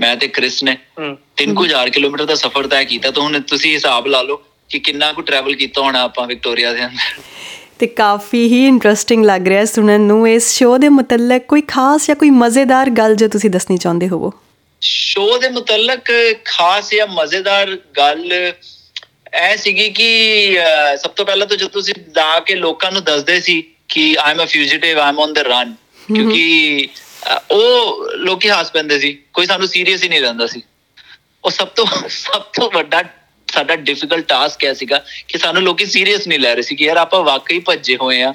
ਮੈਂ 0.00 0.16
ਤੇ 0.16 0.28
ਕ੍ਰਿਸ 0.28 0.62
ਨੇ। 0.62 0.76
3000 1.36 1.90
ਕਿਲੋਮੀਟਰ 1.90 2.24
ਦਾ 2.24 2.34
ਸਫ਼ਰ 2.34 2.66
ਤੈਅ 2.66 2.84
ਕੀਤਾ। 2.84 3.10
ਤਾਂ 3.10 3.22
ਹੁਣ 3.22 3.40
ਤੁਸੀਂ 3.40 3.74
ਹਿਸਾਬ 3.74 4.06
ਲਾ 4.06 4.22
ਲਓ 4.22 4.36
ਕਿ 4.68 4.78
ਕਿੰਨਾ 4.78 5.12
ਕੁ 5.12 5.22
ਟਰੈਵਲ 5.22 5.54
ਕੀਤਾ 5.54 5.80
ਹੋਣਾ 5.80 6.02
ਆਪਾਂ 6.02 6.26
ਵਿਕਟੋਰੀਆ 6.26 6.72
ਦੇ 6.72 6.84
ਅੰਦਰ। 6.84 7.20
ਤੇ 7.78 7.86
ਕਾਫੀ 7.86 8.46
ਹੀ 8.48 8.66
ਇੰਟਰਸਟਿੰਗ 8.66 9.24
ਲੱਗ 9.24 9.48
ਰਿਹਾ 9.48 9.64
ਸੁਣਨ 9.64 10.00
ਨੂੰ। 10.00 10.28
ਇਸ 10.28 10.52
ਸ਼ੋਅ 10.52 10.78
ਦੇ 10.78 10.88
ਮੁਤਲਕ 10.88 11.46
ਕੋਈ 11.46 11.60
ਖਾਸ 11.60 12.06
ਜਾਂ 12.06 12.16
ਕੋਈ 12.16 12.30
ਮਜ਼ੇਦਾਰ 12.30 12.90
ਗੱਲ 12.90 13.14
ਜੋ 13.14 13.28
ਤੁਸੀਂ 13.28 13.50
ਦੱਸਣੀ 13.50 13.76
ਚਾਹੁੰਦੇ 13.76 14.08
ਹੋਵੋ? 14.08 14.32
ਸ਼ੋਅ 14.80 15.38
ਦੇ 15.38 15.48
ਮੁਤਲਕ 15.48 16.10
ਖਾਸ 16.44 16.94
ਜਾਂ 16.94 17.06
ਮਜ਼ੇਦਾਰ 17.06 17.76
ਗੱਲ 17.96 18.52
ਐ 19.32 19.56
ਸੀਗੀ 19.56 19.90
ਕਿ 19.90 20.58
ਸਭ 20.96 21.10
ਤੋਂ 21.10 21.26
ਪਹਿਲਾਂ 21.26 21.46
ਤਾਂ 21.46 21.56
ਜਦੋਂ 21.56 21.70
ਤੁਸੀਂ 21.70 21.94
ਦਾ 22.12 22.40
ਕੇ 22.40 22.54
ਲੋਕਾਂ 22.54 22.92
ਨੂੰ 22.92 23.04
ਦੱਸਦੇ 23.04 23.40
ਸੀ 23.40 23.64
ਕਿ 23.88 24.16
I 24.20 24.32
am 24.32 24.42
a 24.44 24.46
fugitive 24.46 25.00
I 25.00 25.08
am 25.08 25.18
on 25.18 25.32
the 25.32 25.38
run 25.38 25.74
ਕਿਉਂਕਿ 26.14 26.88
ਉਹ 27.50 28.06
ਲੋਕੀ 28.16 28.48
ਹੱਸ 28.48 28.72
ਪੈਂਦੇ 28.72 28.98
ਸੀ 28.98 29.18
ਕੋਈ 29.32 29.46
ਸਾਨੂੰ 29.46 29.68
ਸੀਰੀਅਸ 29.68 30.04
ਹੀ 30.04 30.08
ਨਹੀਂ 30.08 30.20
ਲੈਂਦਾ 30.20 30.46
ਸੀ। 30.46 30.62
ਉਹ 31.44 31.50
ਸਭ 31.50 31.68
ਤੋਂ 31.68 31.86
ਸਭ 32.08 32.42
ਤੋਂ 32.42 32.70
ਵੱਡਾ 32.70 33.02
ਸਾਡਾ 33.52 33.76
ਡਿਫਿਕਲਟ 33.76 34.26
ਟਾਸਕ 34.26 34.64
ਹੈ 34.64 34.72
ਸੀਗਾ 34.74 35.04
ਕਿ 35.28 35.38
ਸਾਨੂੰ 35.38 35.62
ਲੋਕੀ 35.62 35.86
ਸੀਰੀਅਸ 35.86 36.26
ਨਹੀਂ 36.28 36.38
ਲੈ 36.38 36.54
ਰਹੇ 36.54 36.62
ਸੀ 36.62 36.76
ਕਿ 36.76 36.84
ਯਾਰ 36.84 36.96
ਆਪਾਂ 36.96 37.22
ਵਾਕਈ 37.22 37.58
ਭੱਜੇ 37.58 37.96
ਹੋਏ 37.96 38.22
ਆ 38.22 38.34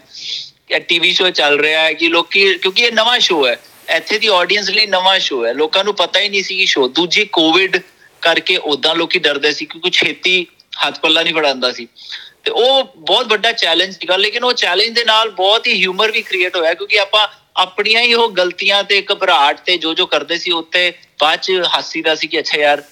ਇਹ 0.72 0.80
ਟੀਵੀ 0.80 1.14
ਸ਼ੋਅ 1.14 1.30
ਚੱਲ 1.30 1.60
ਰਿਹਾ 1.60 1.82
ਹੈ 1.82 1.94
ਕਿ 1.94 2.08
ਲੋਕੀ 2.08 2.54
ਕਿਉਂਕਿ 2.58 2.84
ਇਹ 2.84 2.92
ਨਵਾਂ 2.92 3.20
ਸ਼ੋਅ 3.20 3.48
ਹੈ। 3.48 3.60
ਇੱਥੇ 3.96 4.20
ਦੀ 4.20 4.28
ਆਡੀਅנס 4.28 4.70
ਲਈ 4.70 4.86
ਨਵਾਂ 4.88 5.20
ਸ਼ੋਅ 5.20 5.46
ਹੈ। 5.48 5.54
ਲੋਕਾਂ 5.54 5.84
ਨੂੰ 5.84 5.96
ਪਤਾ 5.96 6.20
ਹੀ 6.20 6.30
ਨਹੀਂ 6.30 6.44
ਸੀ 6.44 6.58
ਕਿ 6.58 6.66
ਸ਼ੋਅ 6.66 6.88
ਦੂਜੀ 6.90 7.26
ਕੋਵਿਡ 7.26 7.78
ਕਰਕੇ 8.22 8.58
ਉਦਾਂ 8.58 8.96
ਲੋਕੀ 8.96 9.20
ਡਰਦੇ 9.20 9.52
ਸੀ 9.52 9.66
ਕਿਉਂਕਿ 9.66 9.90
ਛੇਤੀ 9.90 10.48
ਹੱਥ 10.86 11.00
ਪੱਲਾ 11.00 11.24
ਨਹੀਂ 11.24 11.34
ਫੜਾਉਂਦਾ 11.34 11.72
ਸੀ। 11.72 11.88
ਤੇ 12.44 12.52
ਉਹ 12.52 12.84
ਬਹੁਤ 12.98 13.28
ਵੱਡਾ 13.28 13.52
ਚੈਲੰਜ 13.52 13.94
ਸੀਗਾ, 13.94 14.18
ਲੇਕਿਨ 14.18 14.44
ਉਹ 14.44 14.54
ਚੈਲੰਜ 14.54 14.90
ਦੇ 14.90 15.04
ਨਾਲ 15.04 15.30
ਬਹੁਤ 15.30 15.68
ਹੀ 15.68 15.82
ਹਿਊਮਰ 15.82 16.12
ਵੀ 16.12 16.22
ਕ੍ਰੀਏਟ 16.22 16.56
ਹੋਇਆ, 16.58 16.74
ਕਿਉਂਕਿ 16.74 17.00
ਆਪਾਂ 17.00 17.28
ਆਪਣੀਆਂ 17.56 18.02
ਹੀ 18.02 18.14
ਉਹ 18.14 18.30
ਗਲਤੀਆਂ 18.32 18.84
ਤੇ 18.84 19.02
ਘਬਰਾਹਟ 19.12 19.60
ਤੇ 19.60 19.78
ਜੋ 19.78 19.94
ਜੋ 19.94 20.06
ਕਰਦੇ 20.06 20.38
ਸੀ 20.38 20.52
ਉੱਤੇ 20.52 20.94
ਬਾਅਦ 21.22 21.40
ਚ 21.40 21.52
ਹਾਸੀਦਾ 21.76 22.16
ਸੀ 22.16 22.28
ਕਿ 22.28 22.40
ਅੱਛਾ 22.40 22.58
ਯਾਰ, 22.58 22.84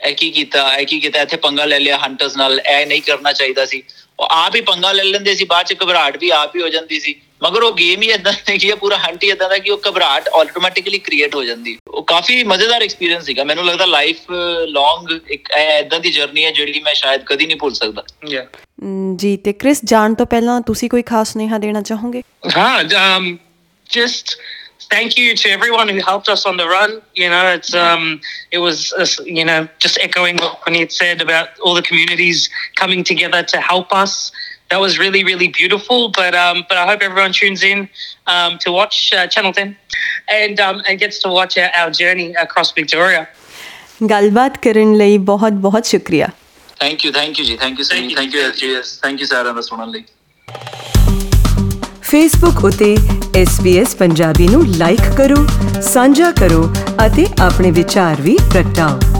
ਇਹ 0.00 0.14
ਕੀ 0.14 0.30
ਕੀਤਾ, 0.30 0.76
ਇਹ 0.76 0.86
ਕੀ 0.86 1.00
ਕੀਤਾ, 1.00 1.22
ਇੱਥੇ 1.22 1.36
ਪੰਗਾ 1.36 1.64
ਲੈ 1.64 1.78
ਲਿਆ 1.78 1.98
ਹੰਟਰਸ 1.98 2.36
ਨਾਲ, 2.36 2.60
ਇਹ 2.60 2.86
ਨਹੀਂ 2.86 3.02
ਕਰਨਾ 3.02 3.32
ਚਾਹੀਦਾ 3.32 3.64
ਸੀ। 3.64 3.82
ਉਹ 4.20 4.28
ਆਪ 4.30 4.56
ਹੀ 4.56 4.60
ਪੰਗਾ 4.60 4.92
ਲੈ 4.92 5.04
ਲੈਂਦੇ 5.04 5.34
ਸੀ, 5.34 5.44
ਬਾਅਦ 5.44 5.66
ਚ 5.66 5.76
ਘਬਰਾਹਟ 5.82 6.16
ਵੀ 6.16 6.30
ਆਪ 6.30 6.56
ਹੀ 6.56 6.62
ਹੋ 6.62 6.68
ਜਾਂਦੀ 6.68 7.00
ਸੀ। 7.00 7.14
ਮਗਰ 7.42 7.62
ਉਹ 7.62 7.72
ਗੇਮ 7.72 8.02
ਹੀ 8.02 8.08
ਇਦਾਂ 8.08 8.32
ਦੀ 8.46 8.58
ਕਿ 8.58 8.74
ਪੂਰਾ 8.80 8.96
ਹੰਟ 8.96 9.24
ਹੀ 9.24 9.28
ਇਦਾਂ 9.30 9.48
ਦਾ 9.48 9.58
ਕਿ 9.58 9.70
ਉਹ 9.70 9.80
ਘਬਰਾਹਟ 9.88 10.28
ਆਟੋਮੈਟਿਕਲੀ 10.40 10.98
ਕ੍ਰੀਏਟ 10.98 11.34
ਹੋ 11.34 11.44
ਜਾਂਦੀ 11.44 11.76
ਉਹ 11.88 12.02
ਕਾਫੀ 12.04 12.42
ਮਜ਼ੇਦਾਰ 12.44 12.82
ਐਕਸਪੀਰੀਅੰਸ 12.82 13.24
ਸੀਗਾ 13.24 13.44
ਮੈਨੂੰ 13.44 13.64
ਲੱਗਦਾ 13.64 13.86
ਲਾਈਫ 13.86 14.30
ਲੌਂਗ 14.68 15.10
ਇੱਕ 15.30 15.50
ਇਦਾਂ 15.58 16.00
ਦੀ 16.00 16.10
ਜਰਨੀ 16.10 16.44
ਹੈ 16.44 16.50
ਜਿਹੜੀ 16.50 16.80
ਮੈਂ 16.80 16.94
ਸ਼ਾਇਦ 16.94 17.24
ਕਦੀ 17.26 17.46
ਨਹੀਂ 17.46 17.56
ਭੁੱਲ 17.56 17.74
ਸਕਦਾ 17.74 18.04
ਜੀ 19.16 19.36
ਤੇ 19.36 19.52
ਕ੍ਰਿਸ 19.52 19.84
ਜਾਣ 19.84 20.14
ਤੋਂ 20.14 20.26
ਪਹਿਲਾਂ 20.26 20.60
ਤੁਸੀਂ 20.66 20.88
ਕੋਈ 20.90 21.02
ਖਾਸ 21.02 21.32
ਸੁਨੇਹਾ 21.32 21.58
ਦੇਣਾ 21.58 21.80
ਚਾਹੋਗੇ 21.82 22.22
ਹਾਂ 22.56 22.82
just 23.86 24.36
thank 24.92 25.16
you 25.16 25.34
to 25.34 25.50
everyone 25.50 25.88
who 25.88 26.00
helped 26.00 26.28
us 26.28 26.44
on 26.44 26.58
the 26.58 26.68
run. 26.68 27.00
You 27.14 27.28
know, 27.30 27.44
it's 27.48 27.74
um, 27.74 28.20
it 28.50 28.58
was 28.58 28.92
uh, 28.94 29.06
you 29.26 29.44
know 29.44 29.66
just 29.78 29.98
echoing 29.98 30.36
what 30.36 30.60
Puneet 30.62 30.92
said 30.92 31.22
about 31.22 31.48
all 31.60 31.74
the 31.74 31.82
communities 31.82 32.50
coming 32.74 33.02
together 33.02 33.42
to 33.44 33.60
help 33.62 33.94
us. 33.94 34.32
That 34.72 34.80
was 34.80 34.98
really 34.98 35.22
really 35.22 35.48
beautiful. 35.50 36.10
But 36.10 36.34
um, 36.34 36.64
but 36.68 36.78
I 36.78 36.86
hope 36.86 37.02
everyone 37.02 37.32
tunes 37.32 37.62
in 37.62 37.88
um, 38.26 38.56
to 38.58 38.72
watch 38.72 39.12
uh, 39.12 39.26
Channel 39.26 39.52
10 39.52 39.76
and 40.30 40.60
um, 40.60 40.80
and 40.88 40.98
gets 40.98 41.18
to 41.20 41.28
watch 41.30 41.58
our, 41.58 41.70
our 41.80 41.90
journey 41.92 42.28
across 42.44 42.72
Victoria. 42.80 43.26
ਗੱਲਬਾਤ 44.08 44.56
ਕਰਨ 44.58 44.94
ਲਈ 44.96 45.18
ਬਹੁਤ 45.26 45.52
ਬਹੁਤ 45.66 45.86
ਸ਼ੁਕਰੀਆ 45.86 46.28
thank 46.80 47.04
you 47.04 47.12
thank 47.12 47.38
you 47.38 47.44
ਜੀ 47.44 47.56
thank 47.56 47.78
you 47.78 47.84
so 47.84 47.96
much 47.96 48.14
thank 48.16 48.34
you 48.34 48.40
SGS 48.40 48.96
thank 49.02 49.20
you 49.20 49.26
ਸਾਰਿਆਂ 49.26 49.54
ਦਾ 49.54 49.60
ਸੁਣਨ 49.60 49.90
ਲਈ 49.90 50.04
ਫੇਸਬੁੱਕ 52.10 52.64
ਉਤੇ 52.64 52.94
SBS 53.42 53.96
ਪੰਜਾਬੀ 53.98 54.48
ਨੂੰ 54.48 54.66
ਲਾਈਕ 54.78 55.14
ਕਰੋ 55.16 55.46
ਸਾਂਝਾ 55.92 56.30
ਕਰੋ 56.40 56.68
ਅਤੇ 57.06 57.26
ਆਪਣੇ 57.42 57.70
ਵਿਚਾਰ 57.70 58.20
ਵੀ 58.20 58.36
ਪ੍ਰਗਟਾਓ 58.52 59.11